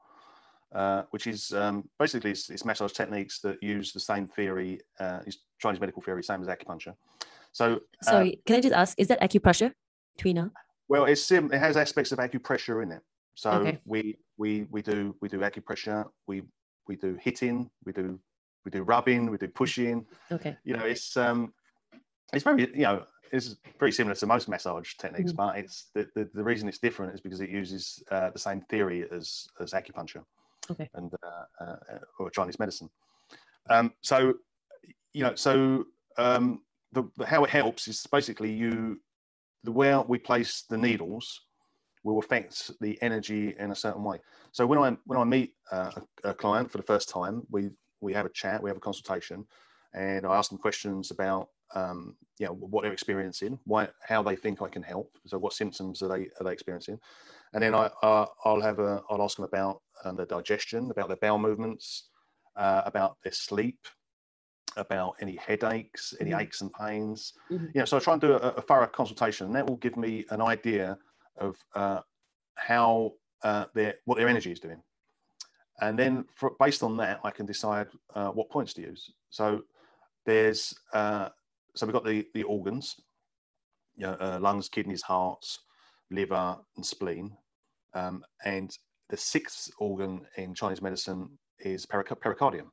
uh, 0.73 1.03
which 1.12 1.27
is 1.27 1.51
um, 1.53 1.89
basically 1.97 2.32
it's, 2.32 2.49
it's, 2.49 2.63
massage 2.63 2.91
techniques 2.91 3.39
that 3.39 3.58
use 3.62 3.91
the 3.91 3.99
same 3.99 4.27
theory, 4.27 4.79
uh, 4.99 5.19
Chinese 5.58 5.79
medical 5.79 5.99
theory, 6.01 6.23
same 6.23 6.41
as 6.41 6.47
acupuncture. 6.47 6.93
So, 7.51 7.79
uh, 8.05 8.12
sorry, 8.12 8.39
can 8.45 8.58
I 8.58 8.62
just 8.62 8.75
ask, 8.75 8.99
is 8.99 9.08
that 9.08 9.19
acupressure, 9.19 9.71
Tui 10.17 10.34
Na? 10.34 10.49
Well, 10.88 11.05
it's 11.05 11.23
sim- 11.23 11.51
it 11.51 11.60
has 11.60 11.77
aspects 11.77 12.12
of 12.12 12.19
acupressure 12.19 12.84
in 12.84 12.91
it. 12.91 13.01
So 13.36 13.51
okay. 13.51 13.79
we 13.86 14.17
we 14.38 14.65
we 14.69 14.82
do 14.82 15.15
we 15.21 15.29
do 15.29 15.39
acupressure, 15.39 16.05
we 16.27 16.43
we 16.88 16.95
do 16.95 17.17
hitting, 17.21 17.69
we 17.86 17.93
do 17.93 18.19
we 18.65 18.71
do 18.71 18.84
rubbing, 18.84 19.32
we 19.32 19.38
do 19.38 19.47
pushing. 19.47 20.05
Okay. 20.32 20.58
You 20.63 20.75
know, 20.75 20.86
it's 20.86 21.15
um, 21.15 21.53
it's 22.34 22.43
very 22.43 22.69
you 22.73 22.84
know 22.84 23.05
it's 23.31 23.55
pretty 23.77 23.91
similar 23.91 24.15
to 24.15 24.25
most 24.25 24.47
massage 24.47 24.93
techniques, 24.95 25.31
mm. 25.31 25.37
but 25.37 25.57
it's 25.57 25.87
the, 25.93 26.07
the, 26.15 26.29
the 26.33 26.43
reason 26.43 26.67
it's 26.67 26.79
different 26.79 27.13
is 27.13 27.21
because 27.21 27.41
it 27.41 27.49
uses 27.49 28.03
uh, 28.11 28.29
the 28.29 28.39
same 28.39 28.61
theory 28.61 29.05
as 29.11 29.47
as 29.59 29.73
acupuncture 29.73 30.23
okay. 30.71 30.89
and 30.93 31.13
uh, 31.23 31.63
uh, 31.63 31.75
or 32.19 32.29
Chinese 32.29 32.59
medicine. 32.59 32.89
Um, 33.69 33.93
so, 34.01 34.33
you 35.13 35.23
know, 35.23 35.35
so 35.35 35.85
um, 36.17 36.61
the, 36.91 37.03
the, 37.17 37.25
how 37.25 37.43
it 37.43 37.49
helps 37.49 37.87
is 37.87 38.05
basically 38.11 38.51
you 38.51 38.99
the 39.63 39.71
where 39.71 40.01
we 40.01 40.17
place 40.17 40.63
the 40.69 40.77
needles 40.77 41.41
will 42.03 42.19
affect 42.19 42.71
the 42.79 42.97
energy 43.01 43.55
in 43.59 43.71
a 43.71 43.75
certain 43.75 44.03
way. 44.03 44.19
So 44.51 44.65
when 44.65 44.79
I 44.79 44.97
when 45.05 45.19
I 45.19 45.23
meet 45.23 45.53
uh, 45.71 45.91
a, 46.23 46.29
a, 46.29 46.33
client 46.33 46.71
for 46.71 46.77
the 46.77 46.83
first 46.83 47.09
time, 47.09 47.43
we 47.49 47.69
we 48.01 48.13
have 48.13 48.25
a 48.25 48.29
chat, 48.29 48.63
we 48.63 48.69
have 48.69 48.77
a 48.77 48.81
consultation, 48.81 49.45
and 49.93 50.25
I 50.25 50.35
ask 50.37 50.49
them 50.49 50.59
questions 50.59 51.11
about 51.11 51.49
um, 51.75 52.15
you 52.38 52.45
know 52.45 52.53
what 52.53 52.84
they're 52.84 52.93
experiencing, 52.93 53.60
why 53.65 53.89
how 54.08 54.23
they 54.23 54.36
think 54.36 54.62
I 54.62 54.69
can 54.69 54.84
help. 54.84 55.17
So 55.25 55.38
what 55.38 55.53
symptoms 55.53 56.01
are 56.01 56.08
they 56.08 56.29
are 56.39 56.43
they 56.43 56.53
experiencing, 56.53 56.99
and 57.53 57.63
then 57.63 57.75
I 57.75 57.89
uh, 58.01 58.25
I'll 58.45 58.62
have 58.62 58.79
a 58.79 59.01
I'll 59.10 59.21
ask 59.21 59.38
them 59.38 59.45
about 59.45 59.82
um, 60.03 60.15
their 60.15 60.25
digestion, 60.25 60.89
about 60.91 61.08
their 61.08 61.17
bowel 61.17 61.39
movements, 61.39 62.10
uh, 62.55 62.82
about 62.86 63.17
their 63.23 63.34
sleep, 63.34 63.79
about 64.77 65.15
any 65.21 65.36
headaches, 65.36 66.13
any 66.19 66.32
mm-hmm. 66.32 66.41
aches 66.41 66.62
and 66.62 66.71
pains. 66.73 67.34
Mm-hmm. 67.51 67.65
You 67.73 67.79
know, 67.79 67.86
so 67.86 67.97
I 67.97 67.99
try 67.99 68.13
and 68.13 68.21
do 68.21 68.34
a, 68.34 68.38
a, 68.38 68.62
thorough 68.62 68.88
consultation, 68.88 69.47
and 69.47 69.55
that 69.55 69.67
will 69.67 69.77
give 69.77 69.97
me 69.97 70.25
an 70.29 70.41
idea 70.41 70.97
of 71.38 71.55
uh, 71.75 72.01
how 72.55 73.13
uh, 73.43 73.65
their 73.73 73.95
what 74.05 74.17
their 74.17 74.27
energy 74.27 74.51
is 74.51 74.60
doing, 74.60 74.82
and 75.82 75.99
then 75.99 76.25
for, 76.36 76.53
based 76.60 76.84
on 76.84 76.97
that, 76.97 77.19
I 77.23 77.32
can 77.32 77.45
decide 77.45 77.88
uh, 78.15 78.29
what 78.29 78.49
points 78.49 78.73
to 78.73 78.82
use. 78.82 79.12
So 79.29 79.62
there's 80.25 80.73
uh, 80.93 81.29
so 81.75 81.86
we've 81.86 81.93
got 81.93 82.05
the 82.05 82.25
the 82.34 82.43
organs, 82.43 82.95
you 83.95 84.05
know, 84.05 84.17
uh, 84.19 84.39
lungs, 84.41 84.69
kidneys, 84.69 85.01
hearts, 85.01 85.60
liver, 86.12 86.58
and 86.75 86.86
spleen, 86.86 87.36
um, 87.93 88.23
and 88.45 88.77
the 89.10 89.17
sixth 89.17 89.71
organ 89.79 90.21
in 90.38 90.53
Chinese 90.53 90.82
medicine 90.82 91.29
is 91.60 91.86
pericardium, 91.86 92.71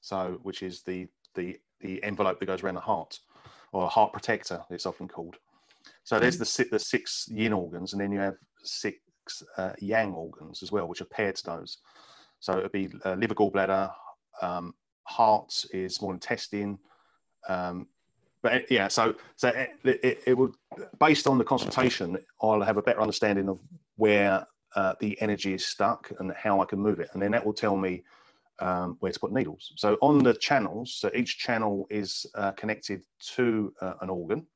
so 0.00 0.38
which 0.42 0.62
is 0.62 0.82
the 0.82 1.06
the 1.34 1.56
the 1.80 2.02
envelope 2.02 2.40
that 2.40 2.46
goes 2.46 2.62
around 2.62 2.74
the 2.74 2.80
heart, 2.80 3.18
or 3.72 3.84
a 3.84 3.88
heart 3.88 4.12
protector, 4.12 4.62
it's 4.70 4.86
often 4.86 5.08
called. 5.08 5.36
So 6.04 6.18
there's 6.18 6.38
the 6.38 6.68
the 6.70 6.78
six 6.78 7.28
yin 7.30 7.52
organs, 7.52 7.92
and 7.92 8.00
then 8.00 8.12
you 8.12 8.18
have 8.18 8.36
six 8.62 8.98
uh, 9.56 9.72
yang 9.80 10.14
organs 10.14 10.62
as 10.62 10.72
well, 10.72 10.88
which 10.88 11.00
are 11.00 11.06
paired 11.06 11.36
to 11.36 11.44
those. 11.44 11.78
So 12.40 12.58
it'd 12.58 12.72
be 12.72 12.90
uh, 13.04 13.14
liver, 13.14 13.34
gallbladder, 13.34 13.92
um, 14.42 14.74
heart 15.04 15.64
is 15.72 15.94
small 15.94 16.12
intestine. 16.12 16.78
Um, 17.48 17.86
but 18.46 18.70
yeah, 18.70 18.86
so 18.86 19.14
so 19.34 19.48
it, 19.48 19.70
it, 19.84 20.22
it 20.24 20.38
would 20.38 20.54
based 21.00 21.26
on 21.26 21.36
the 21.36 21.42
consultation, 21.42 22.16
I'll 22.40 22.62
have 22.62 22.76
a 22.76 22.82
better 22.82 23.00
understanding 23.00 23.48
of 23.48 23.58
where 23.96 24.46
uh, 24.76 24.94
the 25.00 25.20
energy 25.20 25.52
is 25.54 25.66
stuck 25.66 26.12
and 26.20 26.32
how 26.32 26.60
I 26.60 26.64
can 26.64 26.78
move 26.78 27.00
it. 27.00 27.08
And 27.12 27.20
then 27.20 27.32
that 27.32 27.44
will 27.44 27.52
tell 27.52 27.76
me 27.76 28.04
um, 28.60 28.98
where 29.00 29.10
to 29.10 29.18
put 29.18 29.32
needles. 29.32 29.72
So 29.76 29.96
on 30.00 30.22
the 30.22 30.34
channels, 30.34 30.94
so 30.94 31.10
each 31.12 31.38
channel 31.38 31.88
is 31.90 32.24
uh, 32.36 32.52
connected 32.52 33.02
to 33.34 33.72
uh, 33.80 33.94
an 34.00 34.10
organ. 34.10 34.46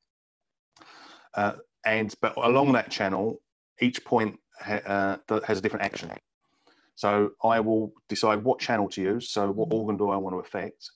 Uh, 1.33 1.55
and 1.83 2.15
but 2.21 2.37
along 2.37 2.71
that 2.71 2.89
channel, 2.89 3.41
each 3.81 4.05
point 4.05 4.39
ha- 4.57 5.17
uh, 5.29 5.39
has 5.45 5.57
a 5.57 5.61
different 5.61 5.83
action. 5.83 6.09
So 6.95 7.31
I 7.43 7.59
will 7.59 7.91
decide 8.07 8.41
what 8.41 8.59
channel 8.59 8.87
to 8.87 9.01
use. 9.01 9.31
So 9.31 9.51
what 9.51 9.73
organ 9.73 9.97
do 9.97 10.11
I 10.11 10.15
want 10.15 10.33
to 10.35 10.39
affect? 10.39 10.91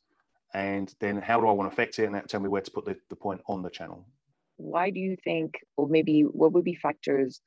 And 0.56 0.96
then 1.02 1.18
how 1.18 1.42
do 1.42 1.48
I 1.48 1.52
want 1.52 1.70
to 1.70 1.74
affect 1.74 2.00
it? 2.00 2.06
And 2.06 2.16
that 2.16 2.30
tell 2.30 2.40
me 2.40 2.48
where 2.48 2.62
to 2.62 2.72
put 2.72 2.86
the, 2.86 2.96
the 3.10 3.16
point 3.18 3.42
on 3.48 3.62
the 3.62 3.70
channel. 3.70 4.08
Why 4.56 4.90
do 4.90 5.02
you 5.02 5.18
think, 5.22 5.60
or 5.76 5.90
maybe 5.90 6.22
what 6.22 6.54
would 6.54 6.64
be 6.64 6.76
factors 6.76 7.42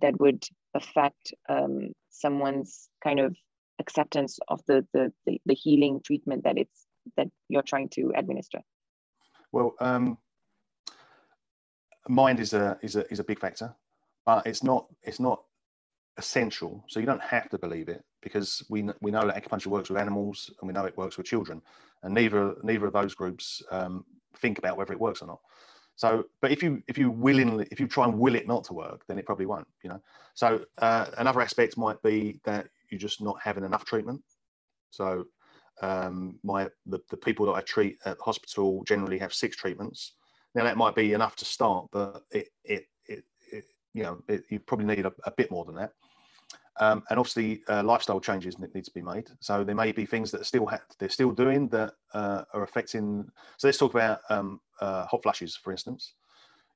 that 0.00 0.20
would 0.20 0.44
affect 0.72 1.34
um, 1.48 1.88
someone's 2.10 2.88
kind 3.02 3.18
of 3.18 3.36
acceptance 3.80 4.38
of 4.46 4.60
the, 4.68 4.86
the, 4.94 5.12
the 5.26 5.40
the 5.44 5.54
healing 5.54 6.00
treatment 6.06 6.44
that 6.44 6.56
it's 6.56 6.86
that 7.16 7.26
you're 7.48 7.62
trying 7.62 7.88
to 7.88 8.12
administer? 8.14 8.60
Well, 9.50 9.74
um, 9.80 10.18
mind 12.08 12.38
is 12.38 12.52
a 12.52 12.78
is 12.80 12.94
a 12.94 13.10
is 13.10 13.18
a 13.18 13.24
big 13.24 13.40
factor, 13.40 13.74
but 14.24 14.46
it's 14.46 14.62
not 14.62 14.86
it's 15.02 15.18
not 15.18 15.42
essential. 16.18 16.84
So 16.88 17.00
you 17.00 17.06
don't 17.06 17.22
have 17.22 17.48
to 17.50 17.58
believe 17.58 17.88
it 17.88 18.04
because 18.22 18.62
we 18.68 18.88
we 19.00 19.10
know 19.10 19.26
that 19.26 19.42
acupuncture 19.42 19.68
works 19.68 19.88
with 19.88 19.98
animals 19.98 20.50
and 20.60 20.68
we 20.68 20.74
know 20.74 20.84
it 20.84 20.96
works 20.96 21.16
with 21.16 21.26
children, 21.26 21.62
and 22.02 22.14
neither 22.14 22.54
neither 22.62 22.86
of 22.86 22.92
those 22.92 23.14
groups 23.14 23.62
um, 23.70 24.04
think 24.36 24.58
about 24.58 24.76
whether 24.76 24.92
it 24.92 25.00
works 25.00 25.22
or 25.22 25.26
not. 25.26 25.40
So, 25.96 26.24
but 26.40 26.50
if 26.50 26.62
you 26.62 26.82
if 26.88 26.98
you 26.98 27.10
willingly 27.10 27.66
if 27.70 27.80
you 27.80 27.86
try 27.86 28.04
and 28.04 28.18
will 28.18 28.34
it 28.34 28.46
not 28.46 28.64
to 28.64 28.74
work, 28.74 29.04
then 29.06 29.18
it 29.18 29.26
probably 29.26 29.46
won't. 29.46 29.68
You 29.82 29.90
know. 29.90 30.02
So 30.34 30.64
uh, 30.78 31.06
another 31.18 31.40
aspect 31.40 31.76
might 31.76 32.00
be 32.02 32.40
that 32.44 32.68
you're 32.90 32.98
just 32.98 33.20
not 33.20 33.36
having 33.42 33.64
enough 33.64 33.84
treatment. 33.84 34.22
So 34.90 35.24
um, 35.80 36.38
my 36.42 36.68
the, 36.86 37.00
the 37.10 37.16
people 37.16 37.46
that 37.46 37.52
I 37.52 37.60
treat 37.62 37.98
at 38.04 38.18
hospital 38.20 38.84
generally 38.86 39.18
have 39.18 39.34
six 39.34 39.56
treatments. 39.56 40.14
Now 40.54 40.64
that 40.64 40.76
might 40.76 40.94
be 40.94 41.14
enough 41.14 41.36
to 41.36 41.44
start, 41.46 41.86
but 41.92 42.24
it, 42.30 42.48
it 42.64 42.84
you 43.94 44.02
know 44.02 44.22
it, 44.28 44.44
you 44.48 44.58
probably 44.58 44.86
need 44.86 45.06
a, 45.06 45.12
a, 45.24 45.30
bit 45.30 45.50
more 45.50 45.64
than 45.64 45.74
that. 45.76 45.92
Um, 46.80 47.02
and 47.10 47.18
obviously, 47.18 47.62
uh, 47.68 47.82
lifestyle 47.82 48.20
changes 48.20 48.58
need 48.58 48.84
to 48.84 48.90
be 48.92 49.02
made. 49.02 49.28
So 49.40 49.62
there 49.62 49.74
may 49.74 49.92
be 49.92 50.06
things 50.06 50.30
that 50.30 50.40
are 50.40 50.44
still 50.44 50.66
ha- 50.66 50.80
they're 50.98 51.10
still 51.10 51.30
doing 51.30 51.68
that 51.68 51.94
uh, 52.14 52.44
are 52.54 52.62
affecting. 52.62 53.28
So 53.58 53.68
let's 53.68 53.78
talk 53.78 53.94
about 53.94 54.20
um, 54.30 54.60
uh, 54.80 55.04
hot 55.06 55.22
flashes, 55.22 55.54
for 55.54 55.72
instance. 55.72 56.14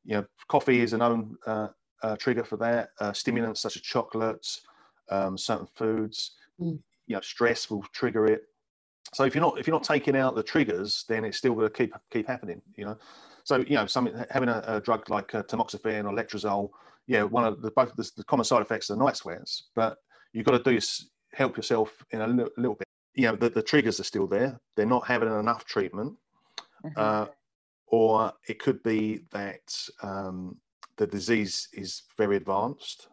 You 0.04 0.16
know, 0.16 0.26
coffee 0.48 0.80
is 0.80 0.92
a 0.92 0.98
known 0.98 1.36
uh, 1.46 1.68
uh, 2.02 2.16
trigger 2.16 2.44
for 2.44 2.56
that. 2.58 2.90
Uh, 3.00 3.12
stimulants 3.12 3.60
such 3.60 3.76
as 3.76 3.82
chocolates, 3.82 4.60
um, 5.10 5.38
certain 5.38 5.66
foods. 5.74 6.32
Mm. 6.60 6.78
You 7.06 7.16
know, 7.16 7.20
stress 7.22 7.70
will 7.70 7.84
trigger 7.92 8.26
it. 8.26 8.42
So 9.14 9.24
if 9.24 9.34
you're 9.34 9.42
not 9.42 9.58
if 9.58 9.66
you're 9.66 9.74
not 9.74 9.84
taking 9.84 10.16
out 10.16 10.34
the 10.34 10.42
triggers, 10.42 11.04
then 11.08 11.24
it's 11.24 11.38
still 11.38 11.54
going 11.54 11.68
to 11.68 11.72
keep 11.72 11.94
keep 12.10 12.26
happening. 12.26 12.60
You 12.76 12.86
know, 12.86 12.98
so 13.44 13.58
you 13.58 13.76
know, 13.76 13.86
some 13.86 14.10
having 14.30 14.48
a, 14.48 14.62
a 14.66 14.80
drug 14.80 15.08
like 15.08 15.34
uh, 15.34 15.42
tamoxifen 15.44 16.04
or 16.04 16.12
letrozole, 16.12 16.70
yeah, 17.06 17.22
one 17.22 17.44
of 17.44 17.62
the 17.62 17.70
both 17.70 17.94
the, 17.96 18.10
the 18.16 18.24
common 18.24 18.44
side 18.44 18.62
effects 18.62 18.90
are 18.90 18.96
night 18.96 19.16
sweats, 19.16 19.68
but 19.74 19.98
you've 20.32 20.46
got 20.46 20.62
to 20.62 20.70
do 20.70 20.78
help 21.32 21.56
yourself 21.56 22.04
in 22.10 22.20
a 22.20 22.26
little, 22.26 22.50
little 22.56 22.74
bit. 22.74 22.88
You 23.14 23.28
know, 23.28 23.36
the, 23.36 23.48
the 23.48 23.62
triggers 23.62 24.00
are 24.00 24.04
still 24.04 24.26
there. 24.26 24.60
They're 24.76 24.86
not 24.86 25.06
having 25.06 25.28
enough 25.28 25.64
treatment, 25.64 26.16
mm-hmm. 26.84 26.94
uh, 26.96 27.26
or 27.86 28.32
it 28.48 28.58
could 28.58 28.82
be 28.82 29.24
that 29.32 29.74
um, 30.02 30.56
the 30.96 31.06
disease 31.06 31.68
is 31.72 32.02
very 32.18 32.36
advanced. 32.36 33.08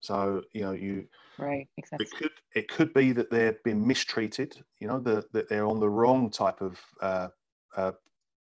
So 0.00 0.42
you 0.52 0.62
know, 0.62 0.72
you 0.72 1.06
right 1.38 1.66
exactly. 1.76 2.06
It 2.06 2.12
could 2.16 2.32
it 2.54 2.68
could 2.68 2.94
be 2.94 3.12
that 3.12 3.30
they've 3.30 3.62
been 3.62 3.86
mistreated. 3.86 4.56
You 4.80 4.88
know, 4.88 5.00
the, 5.00 5.24
that 5.32 5.48
they're 5.48 5.66
on 5.66 5.80
the 5.80 5.88
wrong 5.88 6.30
type 6.30 6.60
of 6.60 6.80
uh, 7.00 7.28
uh, 7.76 7.92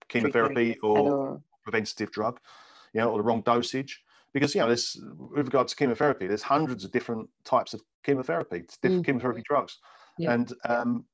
chemotherapy 0.10 0.78
or 0.80 1.42
preventative 1.64 2.12
drug, 2.12 2.40
you 2.94 3.02
know, 3.02 3.10
or 3.10 3.18
the 3.18 3.24
wrong 3.24 3.42
dosage. 3.42 4.02
Because 4.34 4.56
you 4.56 4.62
know, 4.62 4.68
there's 4.68 5.00
with 5.18 5.46
regard 5.46 5.68
to 5.68 5.76
chemotherapy, 5.76 6.28
there's 6.28 6.42
hundreds 6.42 6.84
of 6.84 6.92
different 6.92 7.30
types 7.44 7.74
of 7.74 7.82
chemotherapy, 8.04 8.64
different 8.82 9.04
mm. 9.04 9.06
chemotherapy 9.06 9.44
drugs, 9.46 9.78
yeah. 10.18 10.34
and 10.34 10.54
um, 10.68 11.06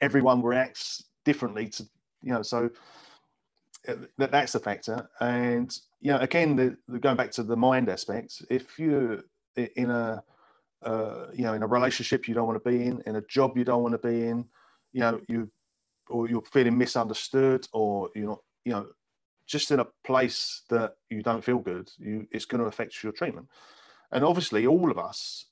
everyone 0.00 0.42
reacts 0.42 1.04
differently 1.24 1.68
to 1.68 1.84
you 2.22 2.32
know. 2.32 2.42
So 2.42 2.70
uh, 3.88 3.94
that, 4.18 4.30
that's 4.30 4.54
a 4.54 4.60
factor, 4.60 5.08
and 5.20 5.76
you 6.00 6.12
know, 6.12 6.18
again, 6.18 6.56
the, 6.56 6.76
the, 6.88 6.98
going 6.98 7.16
back 7.16 7.32
to 7.32 7.42
the 7.42 7.56
mind 7.56 7.88
aspect, 7.88 8.42
if 8.48 8.78
you're 8.78 9.20
in 9.56 9.90
a 9.90 10.22
uh, 10.82 11.26
you 11.34 11.44
know 11.44 11.52
in 11.52 11.62
a 11.62 11.66
relationship 11.66 12.28
you 12.28 12.34
don't 12.34 12.46
want 12.46 12.62
to 12.62 12.70
be 12.70 12.84
in, 12.84 13.02
in 13.06 13.16
a 13.16 13.22
job 13.22 13.56
you 13.58 13.64
don't 13.64 13.82
want 13.82 13.92
to 14.00 14.08
be 14.08 14.26
in, 14.26 14.46
you 14.92 15.00
know, 15.00 15.20
you 15.28 15.50
or 16.08 16.28
you're 16.28 16.42
feeling 16.42 16.78
misunderstood 16.78 17.66
or 17.72 18.10
you're 18.14 18.28
not, 18.28 18.38
you 18.64 18.72
know, 18.72 18.86
just 19.46 19.70
in 19.70 19.80
a 19.80 19.86
place 20.04 20.62
that 20.70 20.94
you 21.08 21.22
don't 21.22 21.44
feel 21.44 21.58
good, 21.58 21.88
you 21.98 22.26
it's 22.30 22.44
going 22.44 22.60
to 22.60 22.66
affect 22.66 23.02
your 23.02 23.12
treatment. 23.12 23.48
And 24.12 24.24
obviously, 24.24 24.66
all 24.66 24.90
of 24.90 24.98
us 24.98 25.46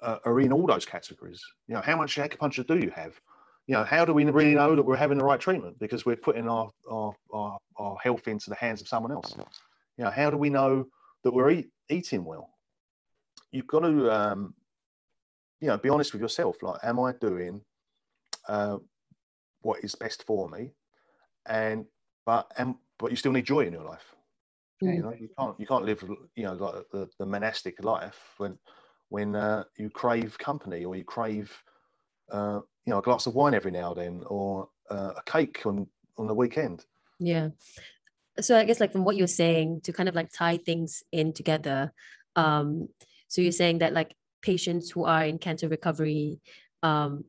uh, 0.00 0.18
are 0.24 0.40
in 0.40 0.52
all 0.52 0.66
those 0.66 0.86
categories. 0.86 1.42
You 1.66 1.74
know, 1.74 1.80
how 1.80 1.96
much 1.96 2.16
acupuncture 2.16 2.66
do 2.66 2.78
you 2.78 2.90
have? 2.90 3.20
You 3.66 3.74
know, 3.74 3.84
how 3.84 4.04
do 4.04 4.14
we 4.14 4.24
really 4.24 4.54
know 4.54 4.74
that 4.74 4.82
we're 4.82 4.96
having 4.96 5.18
the 5.18 5.24
right 5.24 5.40
treatment 5.40 5.78
because 5.78 6.06
we're 6.06 6.16
putting 6.16 6.48
our 6.48 6.70
our, 6.90 7.14
our, 7.32 7.58
our 7.76 7.96
health 8.02 8.28
into 8.28 8.50
the 8.50 8.56
hands 8.56 8.80
of 8.80 8.88
someone 8.88 9.12
else? 9.12 9.34
You 9.96 10.04
know, 10.04 10.10
how 10.10 10.30
do 10.30 10.36
we 10.36 10.50
know 10.50 10.86
that 11.24 11.34
we're 11.34 11.50
eat, 11.50 11.68
eating 11.88 12.24
well? 12.24 12.50
You've 13.50 13.66
got 13.66 13.80
to, 13.80 14.10
um, 14.10 14.54
you 15.60 15.68
know, 15.68 15.78
be 15.78 15.88
honest 15.88 16.12
with 16.12 16.22
yourself. 16.22 16.62
Like, 16.62 16.80
am 16.82 17.00
I 17.00 17.12
doing 17.12 17.62
uh, 18.48 18.78
what 19.62 19.82
is 19.84 19.94
best 19.94 20.24
for 20.24 20.48
me, 20.48 20.72
and 21.46 21.86
but 22.24 22.50
and 22.56 22.76
but 22.98 23.10
you 23.10 23.16
still 23.16 23.32
need 23.32 23.46
joy 23.46 23.60
in 23.60 23.72
your 23.72 23.84
life. 23.84 24.14
Mm. 24.82 24.96
You 24.96 25.02
know, 25.02 25.14
you 25.18 25.28
can't 25.38 25.60
you 25.60 25.66
can't 25.66 25.84
live 25.84 26.04
you 26.36 26.44
know 26.44 26.54
like 26.54 26.84
the, 26.92 27.08
the 27.18 27.26
monastic 27.26 27.82
life 27.82 28.18
when 28.38 28.58
when 29.08 29.34
uh, 29.34 29.64
you 29.76 29.90
crave 29.90 30.38
company 30.38 30.84
or 30.84 30.94
you 30.96 31.04
crave 31.04 31.52
uh, 32.30 32.60
you 32.84 32.92
know 32.92 32.98
a 32.98 33.02
glass 33.02 33.26
of 33.26 33.34
wine 33.34 33.54
every 33.54 33.70
now 33.70 33.92
and 33.92 34.00
then 34.00 34.22
or 34.26 34.68
uh, 34.90 35.12
a 35.16 35.22
cake 35.30 35.62
on 35.66 35.86
on 36.16 36.26
the 36.26 36.34
weekend. 36.34 36.84
Yeah. 37.18 37.48
So 38.40 38.56
I 38.56 38.64
guess 38.64 38.80
like 38.80 38.92
from 38.92 39.04
what 39.04 39.16
you're 39.16 39.26
saying 39.26 39.80
to 39.82 39.92
kind 39.92 40.08
of 40.08 40.14
like 40.14 40.30
tie 40.32 40.58
things 40.58 41.02
in 41.10 41.32
together. 41.32 41.92
Um, 42.36 42.88
so 43.26 43.40
you're 43.40 43.52
saying 43.52 43.78
that 43.78 43.92
like 43.92 44.14
patients 44.42 44.90
who 44.90 45.04
are 45.04 45.24
in 45.24 45.38
cancer 45.38 45.68
recovery, 45.68 46.40
um, 46.82 47.24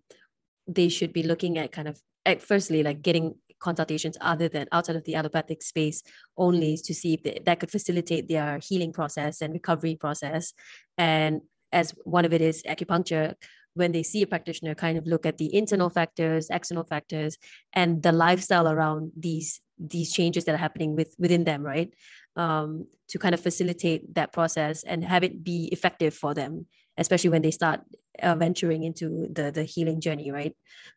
they 0.68 0.90
should 0.90 1.14
be 1.14 1.24
looking 1.24 1.58
at 1.58 1.72
kind 1.72 1.88
of 1.88 2.00
at 2.26 2.42
firstly 2.44 2.84
like 2.84 3.02
getting 3.02 3.36
consultations 3.60 4.18
other 4.22 4.48
than 4.48 4.68
outside 4.72 4.96
of 4.96 5.04
the 5.04 5.16
allopathic 5.16 5.62
space 5.62 6.04
only 6.38 6.78
to 6.78 6.94
see 6.94 7.14
if 7.14 7.24
they, 7.24 7.40
that 7.46 7.60
could 7.60 7.72
facilitate 7.72 8.28
their 8.28 8.60
healing 8.62 8.94
process 8.94 9.42
and 9.42 9.54
recovery 9.54 9.96
process. 9.96 10.54
And 10.98 11.42
as 11.72 11.94
one 12.04 12.26
of 12.26 12.34
it 12.34 12.42
is 12.42 12.64
acupuncture 12.64 13.36
when 13.74 13.92
they 13.92 14.04
see 14.04 14.22
a 14.22 14.28
practitioner 14.28 14.76
kind 14.76 14.98
of 14.98 15.06
look 15.06 15.26
at 15.26 15.38
the 15.38 15.54
internal 15.56 15.90
factors 15.90 16.50
external 16.50 16.84
factors 16.84 17.38
and 17.74 18.02
the 18.04 18.12
lifestyle 18.12 18.68
around 18.68 19.12
these 19.16 19.62
these 19.78 20.12
changes 20.12 20.44
that 20.46 20.56
are 20.56 20.58
happening 20.66 20.96
with 20.96 21.16
within 21.18 21.44
them 21.44 21.64
right? 21.64 21.94
Um, 22.36 22.88
to 23.10 23.18
kind 23.18 23.34
of 23.34 23.42
facilitate 23.42 24.14
that 24.16 24.32
process 24.32 24.84
and 24.84 25.04
have 25.04 25.24
it 25.24 25.44
be 25.44 25.70
effective 25.72 26.14
for 26.14 26.34
them 26.34 26.66
especially 26.98 27.30
when 27.30 27.42
they 27.42 27.52
start 27.52 27.82
uh, 28.22 28.36
venturing 28.36 28.84
into 28.84 29.28
the 29.32 29.52
the 29.52 29.64
healing 29.64 30.02
journey 30.02 30.32
right? 30.32 30.56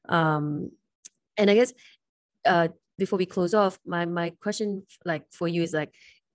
Um, 0.09 0.73
and 1.39 1.51
i 1.51 1.55
guess 1.55 1.73
uh, 2.45 2.69
before 2.99 3.19
we 3.19 3.27
close 3.27 3.55
off 3.55 3.79
my 3.87 4.05
my 4.05 4.31
question 4.41 4.85
like 5.05 5.25
for 5.33 5.49
you 5.49 5.63
is 5.63 5.73
like 5.73 5.93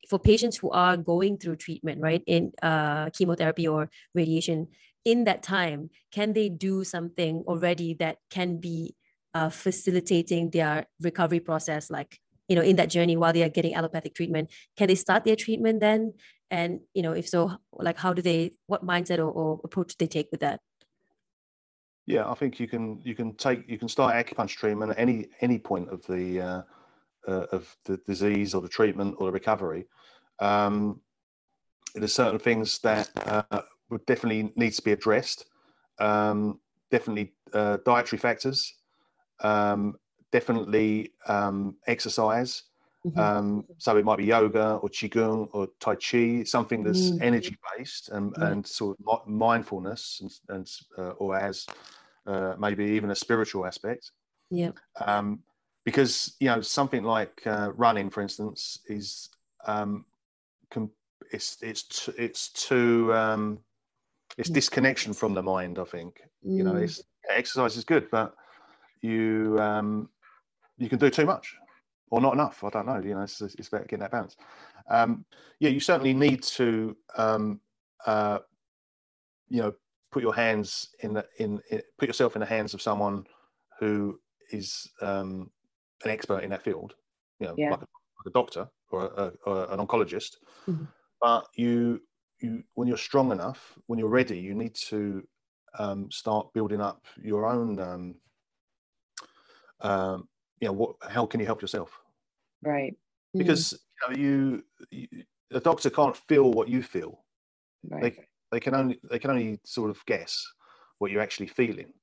for 0.10 0.20
patients 0.20 0.58
who 0.58 0.70
are 0.72 0.96
going 0.96 1.38
through 1.38 1.56
treatment 1.56 2.02
right 2.02 2.24
in 2.28 2.52
uh, 2.62 3.10
chemotherapy 3.12 3.68
or 3.68 3.90
radiation 4.16 4.68
in 5.06 5.24
that 5.24 5.44
time 5.44 5.90
can 6.12 6.34
they 6.34 6.50
do 6.50 6.84
something 6.84 7.44
already 7.48 7.94
that 7.94 8.18
can 8.30 8.60
be 8.60 8.96
uh, 9.34 9.50
facilitating 9.50 10.50
their 10.50 10.88
recovery 11.02 11.40
process? 11.40 11.90
Like 11.90 12.20
you 12.48 12.56
know 12.56 12.62
in 12.62 12.78
that 12.78 12.90
journey 12.90 13.18
while 13.18 13.34
they 13.34 13.44
are 13.44 13.50
getting 13.50 13.76
allopathic 13.76 14.16
treatment 14.16 14.50
can 14.78 14.88
they 14.88 14.96
start 14.96 15.24
their 15.24 15.36
treatment 15.36 15.80
then? 15.80 16.14
And 16.50 16.80
you 16.94 17.04
know 17.04 17.14
if 17.14 17.28
so 17.28 17.58
like 17.74 17.98
how 17.98 18.14
do 18.14 18.22
they 18.22 18.52
what 18.68 18.86
mindset 18.86 19.20
or, 19.20 19.32
or 19.32 19.62
approach 19.64 19.90
do 19.90 19.96
they 20.00 20.08
take 20.08 20.30
with 20.32 20.42
that 20.42 20.60
yeah, 22.08 22.28
I 22.28 22.34
think 22.36 22.60
you 22.60 22.68
can 22.68 23.02
you 23.04 23.14
can 23.14 23.36
take 23.36 23.70
you 23.70 23.78
can 23.78 23.90
start 23.90 24.16
acupuncture 24.16 24.56
treatment 24.56 24.92
at 24.92 25.00
any 25.00 25.28
any 25.42 25.60
point 25.60 25.90
of 25.90 26.08
the 26.08 26.42
uh, 26.42 26.62
uh, 27.28 27.46
of 27.52 27.76
the 27.84 27.98
disease 27.98 28.56
or 28.56 28.62
the 28.62 28.70
treatment 28.70 29.16
or 29.20 29.28
the 29.28 29.34
recovery. 29.34 29.86
Um, 30.40 31.02
there's 31.94 32.14
certain 32.14 32.40
things 32.40 32.80
that 32.80 33.10
uh, 33.26 33.62
would 33.90 34.06
definitely 34.06 34.54
need 34.56 34.72
to 34.72 34.82
be 34.82 34.94
addressed. 34.94 35.46
Um, 36.00 36.62
definitely 36.92 37.34
uh, 37.54 37.78
dietary 37.86 38.20
factors. 38.20 38.74
Um, 39.42 39.96
definitely 40.32 41.14
um, 41.28 41.76
exercise. 41.88 42.64
Mm-hmm. 43.08 43.20
Um, 43.20 43.66
so 43.78 43.96
it 43.98 44.06
might 44.06 44.18
be 44.18 44.26
yoga 44.26 44.76
or 44.76 44.90
qigong 44.90 45.50
or 45.54 45.68
tai 45.80 45.96
chi, 45.96 46.44
something 46.44 46.84
that's 46.84 47.12
mm-hmm. 47.12 47.24
energy 47.24 47.58
based 47.78 48.10
and, 48.10 48.34
yeah. 48.38 48.48
and 48.48 48.68
sort 48.68 48.98
of 49.00 49.28
mindfulness 49.28 50.20
and, 50.22 50.32
and 50.50 50.70
uh, 50.98 51.12
or 51.12 51.38
as 51.38 51.66
uh, 52.26 52.56
maybe 52.60 52.84
even 52.86 53.12
a 53.12 53.16
spiritual 53.16 53.66
aspect. 53.66 54.12
Yeah. 54.50 54.72
Um, 55.06 55.40
because 55.86 56.36
you 56.42 56.48
know 56.48 56.60
something 56.60 57.04
like 57.04 57.42
uh, 57.46 57.72
running, 57.76 58.10
for 58.10 58.22
instance, 58.22 58.80
is 58.88 59.30
um, 59.66 60.04
com- 60.70 60.92
it's 61.32 61.58
it's 61.62 61.84
t- 61.84 62.14
it's 62.18 62.50
too 62.50 63.14
um, 63.14 63.60
it's 64.38 64.50
mm. 64.50 64.54
disconnection 64.54 65.14
from 65.14 65.34
the 65.34 65.42
mind. 65.42 65.80
I 65.80 65.86
think 65.86 66.20
mm. 66.46 66.58
you 66.58 66.64
know, 66.64 66.74
mm. 66.74 66.84
it's, 66.84 67.02
exercise 67.30 67.78
is 67.78 67.86
good, 67.86 68.12
but 68.12 68.36
you 69.02 69.58
um, 69.62 70.10
you 70.78 70.90
can 70.90 71.00
do 71.00 71.10
too 71.10 71.26
much 71.26 71.56
or 72.10 72.22
not 72.22 72.34
enough. 72.34 72.64
I 72.64 72.70
don't 72.70 72.86
know. 72.86 73.00
You 73.00 73.16
know, 73.16 73.22
it's, 73.22 73.42
it's 73.42 73.68
about 73.68 73.84
getting 73.84 74.00
that 74.00 74.12
balance. 74.12 74.38
Um, 74.90 75.26
yeah, 75.60 75.70
you 75.70 75.80
certainly 75.80 76.14
need 76.14 76.44
to, 76.44 76.96
um, 77.18 77.60
uh, 78.06 78.40
you 79.50 79.62
know, 79.62 79.74
put 80.12 80.24
your 80.24 80.34
hands 80.34 80.96
in 81.02 81.14
the 81.14 81.28
in, 81.40 81.62
in 81.70 81.82
put 81.98 82.08
yourself 82.08 82.36
in 82.36 82.40
the 82.40 82.46
hands 82.46 82.74
of 82.74 82.82
someone 82.82 83.26
who 83.80 84.20
is 84.52 84.88
um, 85.02 85.52
an 86.04 86.12
expert 86.12 86.44
in 86.44 86.50
that 86.50 86.64
field, 86.64 86.96
you 87.40 87.48
know, 87.48 87.56
Yeah. 87.58 87.72
like, 87.72 87.82
a, 87.82 87.84
like 87.86 88.28
a 88.28 88.32
doctor 88.32 88.70
or, 88.92 89.06
a, 89.06 89.34
or 89.46 89.72
an 89.72 89.80
oncologist. 89.80 90.38
Mhm. 90.68 90.88
But 91.22 91.48
you 91.56 92.02
you 92.40 92.64
when 92.76 92.88
you're 92.88 92.98
strong 92.98 93.32
enough, 93.32 93.78
when 93.88 94.00
you're 94.00 94.08
ready, 94.08 94.38
you 94.38 94.54
need 94.54 94.76
to 94.76 95.28
um, 95.80 96.10
start 96.12 96.54
building 96.54 96.82
up 96.82 97.06
your 97.22 97.46
own. 97.48 98.16
You 100.60 100.68
know, 100.68 100.74
what? 100.74 100.96
How 101.08 101.26
can 101.26 101.40
you 101.40 101.46
help 101.46 101.62
yourself? 101.62 102.00
Right. 102.64 102.96
Mm. 103.36 103.40
Because 103.40 103.74
you, 103.74 104.16
know, 104.16 104.22
you, 104.22 104.64
you 104.92 105.24
the 105.52 105.60
doctor 105.60 105.90
can't 105.90 106.18
feel 106.28 106.52
what 106.52 106.68
you 106.70 106.84
feel. 106.84 107.24
Right. 107.90 108.18
they 108.52 108.60
can 108.60 108.76
only 108.76 109.00
they 109.10 109.20
can 109.20 109.32
only 109.32 109.60
sort 109.64 109.90
of 109.90 110.06
guess 110.06 110.46
what 111.00 111.12
you're 111.12 111.22
actually 111.22 111.48
feeling 111.48 111.94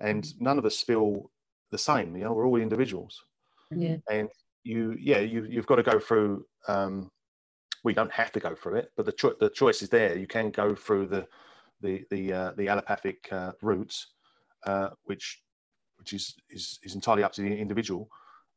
and 0.00 0.24
Mm-hmm. 0.24 0.44
none 0.44 0.58
of 0.58 0.66
us 0.66 0.80
feel 0.82 1.30
the 1.70 1.78
same 1.78 2.16
you 2.16 2.24
know 2.24 2.32
we're 2.32 2.46
all 2.46 2.56
individuals 2.56 3.24
yeah. 3.70 3.96
and 4.10 4.28
you 4.64 4.96
yeah 4.98 5.18
you 5.18 5.44
you've 5.48 5.66
got 5.66 5.76
to 5.76 5.82
go 5.82 5.98
through 5.98 6.44
um 6.68 7.10
we 7.84 7.94
don't 7.94 8.12
have 8.12 8.32
to 8.32 8.40
go 8.40 8.54
through 8.54 8.76
it 8.76 8.90
but 8.96 9.06
the 9.06 9.12
cho- 9.12 9.36
the 9.40 9.50
choice 9.50 9.82
is 9.82 9.88
there 9.88 10.16
you 10.18 10.26
can 10.26 10.50
go 10.50 10.74
through 10.74 11.06
the 11.06 11.26
the 11.80 12.04
the 12.10 12.32
uh, 12.32 12.52
the 12.56 12.68
allopathic 12.68 13.28
uh, 13.32 13.52
routes 13.62 14.08
uh, 14.66 14.90
which 15.04 15.42
which 16.02 16.12
is, 16.12 16.34
is 16.50 16.78
is 16.82 16.94
entirely 16.94 17.22
up 17.22 17.32
to 17.32 17.42
the 17.42 17.56
individual 17.56 18.08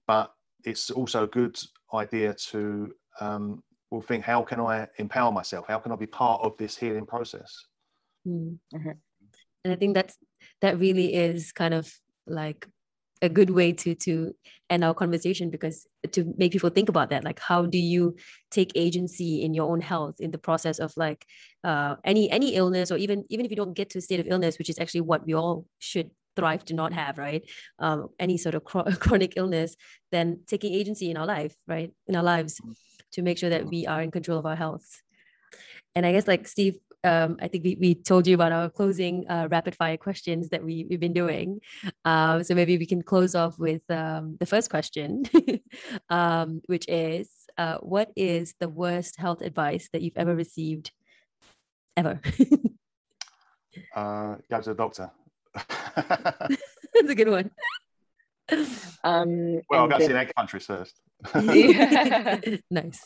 but 0.08 0.34
it's 0.64 0.90
also 0.90 1.24
a 1.24 1.28
good 1.28 1.58
idea 1.94 2.34
to 2.34 2.92
um, 3.22 3.64
will 3.92 4.02
think 4.02 4.24
how 4.26 4.42
can 4.42 4.60
i 4.60 4.88
empower 4.98 5.32
myself 5.32 5.66
how 5.68 5.78
can 5.78 5.92
i 5.92 5.96
be 5.96 6.08
part 6.08 6.42
of 6.42 6.58
this 6.58 6.76
healing 6.76 7.06
process 7.06 7.66
Mm. 8.28 8.58
Mhm. 8.74 8.98
And 9.64 9.74
I 9.74 9.76
think 9.76 9.94
that's 9.94 10.18
that 10.62 10.80
really 10.80 11.14
is 11.14 11.52
kind 11.52 11.74
of 11.74 11.92
like 12.28 12.68
a 13.22 13.30
good 13.30 13.50
way 13.50 13.72
to 13.72 13.96
to 13.96 14.36
end 14.70 14.84
our 14.84 14.94
conversation 14.94 15.50
because 15.50 15.88
to 16.12 16.34
make 16.38 16.52
people 16.52 16.70
think 16.70 16.90
about 16.90 17.10
that 17.10 17.24
like 17.24 17.40
how 17.40 17.66
do 17.66 17.78
you 17.78 18.16
take 18.52 18.72
agency 18.76 19.42
in 19.42 19.54
your 19.54 19.72
own 19.72 19.80
health 19.80 20.20
in 20.20 20.32
the 20.32 20.38
process 20.38 20.80
of 20.80 20.92
like 20.98 21.26
uh, 21.64 21.96
any 22.04 22.30
any 22.30 22.56
illness 22.56 22.92
or 22.92 22.98
even 22.98 23.24
even 23.30 23.46
if 23.46 23.52
you 23.52 23.58
don't 23.58 23.74
get 23.74 23.90
to 23.90 24.00
a 24.00 24.02
state 24.02 24.20
of 24.20 24.28
illness 24.28 24.58
which 24.60 24.70
is 24.70 24.80
actually 24.80 25.02
what 25.02 25.26
we 25.26 25.34
all 25.34 25.66
should 25.80 26.12
thrive 26.36 26.64
to 26.66 26.74
not 26.74 26.94
have 26.94 27.18
right 27.18 27.44
um, 27.80 28.10
any 28.20 28.38
sort 28.38 28.56
of 28.56 28.64
chro- 28.64 29.00
chronic 29.04 29.34
illness 29.36 29.76
then 30.12 30.40
taking 30.48 30.74
agency 30.74 31.10
in 31.10 31.18
our 31.18 31.26
life 31.26 31.56
right 31.68 31.92
in 32.08 32.16
our 32.16 32.24
lives 32.24 32.60
to 33.12 33.22
make 33.22 33.38
sure 33.38 33.50
that 33.50 33.66
we 33.66 33.86
are 33.86 34.02
in 34.02 34.12
control 34.12 34.40
of 34.40 34.46
our 34.46 34.56
health 34.56 35.02
and 35.96 36.06
i 36.06 36.12
guess 36.12 36.28
like 36.28 36.48
steve 36.48 36.78
um, 37.06 37.38
I 37.40 37.48
think 37.48 37.64
we, 37.64 37.78
we 37.80 37.96
told 37.96 38.26
you 38.26 38.34
about 38.34 38.52
our 38.52 38.70
closing 38.70 39.30
uh, 39.30 39.48
rapid 39.52 39.76
fire 39.76 39.98
questions 39.98 40.50
that 40.50 40.64
we, 40.64 40.88
we've 40.90 41.00
been 41.00 41.14
doing. 41.14 41.62
Um, 42.04 42.44
so 42.44 42.56
maybe 42.56 42.78
we 42.78 42.88
can 42.88 43.04
close 43.04 43.36
off 43.36 43.60
with 43.60 43.84
um, 43.92 44.38
the 44.40 44.46
first 44.48 44.70
question, 44.72 45.24
um, 46.10 46.62
which 46.66 46.86
is 46.88 47.30
uh, 47.58 47.78
What 47.78 48.12
is 48.16 48.56
the 48.60 48.70
worst 48.70 49.18
health 49.18 49.42
advice 49.42 49.88
that 49.94 50.02
you've 50.02 50.18
ever 50.18 50.36
received? 50.36 50.92
Ever. 51.96 52.20
uh, 53.96 54.36
go 54.50 54.62
to 54.62 54.70
the 54.70 54.76
doctor 54.76 55.12
That's 55.96 57.10
a 57.10 57.16
good 57.16 57.30
one. 57.30 57.52
Um, 59.04 59.62
well 59.70 59.84
and 59.84 59.92
go 59.92 59.98
to 60.00 60.08
the- 60.08 60.14
the 60.14 60.34
countries 60.38 60.66
first 60.66 61.00
Yeah. 61.42 62.40
nice. 62.72 63.02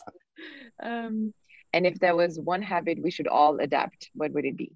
um, 0.82 1.32
and 1.72 1.86
if 1.86 1.98
there 2.00 2.16
was 2.16 2.38
one 2.38 2.62
habit 2.62 2.98
we 3.02 3.10
should 3.10 3.28
all 3.28 3.58
adapt, 3.60 4.10
what 4.14 4.32
would 4.32 4.44
it 4.44 4.56
be? 4.56 4.72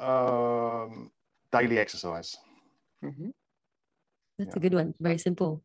um, 0.00 1.10
daily 1.52 1.78
exercise 1.78 2.36
hmm 3.02 3.30
That's 4.38 4.54
Yeah. 4.54 4.58
a 4.58 4.60
good 4.60 4.74
one. 4.74 4.94
Very 4.98 5.18
simple. 5.18 5.62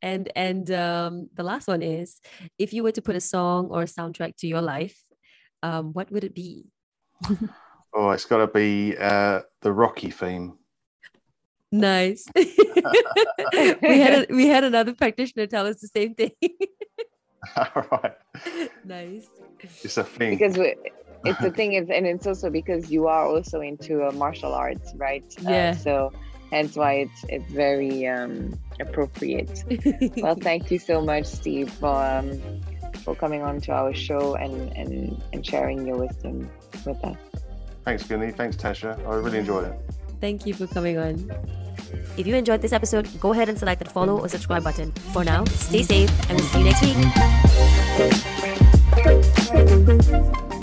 And 0.00 0.30
and 0.36 0.70
um, 0.70 1.28
the 1.34 1.42
last 1.42 1.66
one 1.68 1.82
is 1.82 2.20
if 2.58 2.72
you 2.72 2.82
were 2.84 2.92
to 2.92 3.02
put 3.02 3.16
a 3.16 3.20
song 3.20 3.68
or 3.70 3.82
a 3.82 3.86
soundtrack 3.90 4.36
to 4.38 4.46
your 4.46 4.62
life, 4.62 4.96
um, 5.62 5.92
what 5.92 6.10
would 6.12 6.22
it 6.24 6.34
be? 6.34 6.66
oh 7.94 8.10
it's 8.10 8.24
got 8.24 8.38
to 8.38 8.46
be 8.46 8.96
uh, 8.98 9.40
the 9.62 9.72
rocky 9.72 10.10
theme 10.10 10.58
Nice. 11.72 12.26
we 12.36 14.00
had 14.00 14.14
a, 14.14 14.26
we 14.30 14.46
had 14.46 14.64
another 14.64 14.94
practitioner 14.94 15.46
tell 15.46 15.66
us 15.66 15.80
the 15.80 15.88
same 15.88 16.14
thing. 16.14 16.30
All 17.56 17.84
right. 17.90 18.14
nice. 18.84 19.26
it's 19.82 19.96
a 19.96 20.04
thing 20.04 20.30
Because 20.38 20.56
we, 20.56 20.74
it's 21.24 21.40
the 21.40 21.50
thing 21.50 21.72
is, 21.72 21.90
and 21.90 22.06
it's 22.06 22.26
also 22.26 22.50
because 22.50 22.90
you 22.90 23.08
are 23.08 23.26
also 23.26 23.60
into 23.60 24.04
uh, 24.04 24.12
martial 24.12 24.54
arts, 24.54 24.92
right? 24.96 25.24
Uh, 25.40 25.50
Yeah. 25.50 25.72
so 25.72 26.12
hence 26.50 26.76
why 26.76 26.94
it's 26.94 27.24
it's 27.28 27.50
very 27.52 28.06
um, 28.06 28.58
appropriate. 28.80 29.64
Well, 30.22 30.36
thank 30.36 30.70
you 30.70 30.78
so 30.78 31.00
much, 31.00 31.26
Steve, 31.26 31.70
for 31.70 31.94
um, 31.94 32.40
for 33.04 33.14
coming 33.14 33.42
on 33.42 33.60
to 33.62 33.72
our 33.72 33.92
show 33.92 34.34
and 34.34 34.72
and 34.76 35.22
and 35.32 35.44
sharing 35.44 35.86
your 35.86 35.98
wisdom 35.98 36.48
with 36.84 37.02
us. 37.04 37.18
Thanks 37.86 38.02
Gunny 38.02 38.30
thanks 38.32 38.56
Tasha 38.56 38.98
I 39.08 39.14
really 39.14 39.38
enjoyed 39.38 39.64
it 39.68 39.96
Thank 40.20 40.46
you 40.46 40.54
for 40.54 40.66
coming 40.66 40.98
on. 40.98 41.30
If 42.16 42.26
you 42.26 42.34
enjoyed 42.34 42.62
this 42.62 42.72
episode, 42.72 43.08
go 43.20 43.32
ahead 43.32 43.48
and 43.48 43.58
select 43.58 43.84
the 43.84 43.90
follow 43.90 44.18
or 44.18 44.28
subscribe 44.28 44.64
button. 44.64 44.92
For 45.12 45.24
now, 45.24 45.44
stay 45.44 45.82
safe 45.82 46.10
and 46.30 46.38
we'll 46.38 46.48
see 46.48 46.58
you 46.58 46.64
next 46.64 46.82
week. 50.42 50.55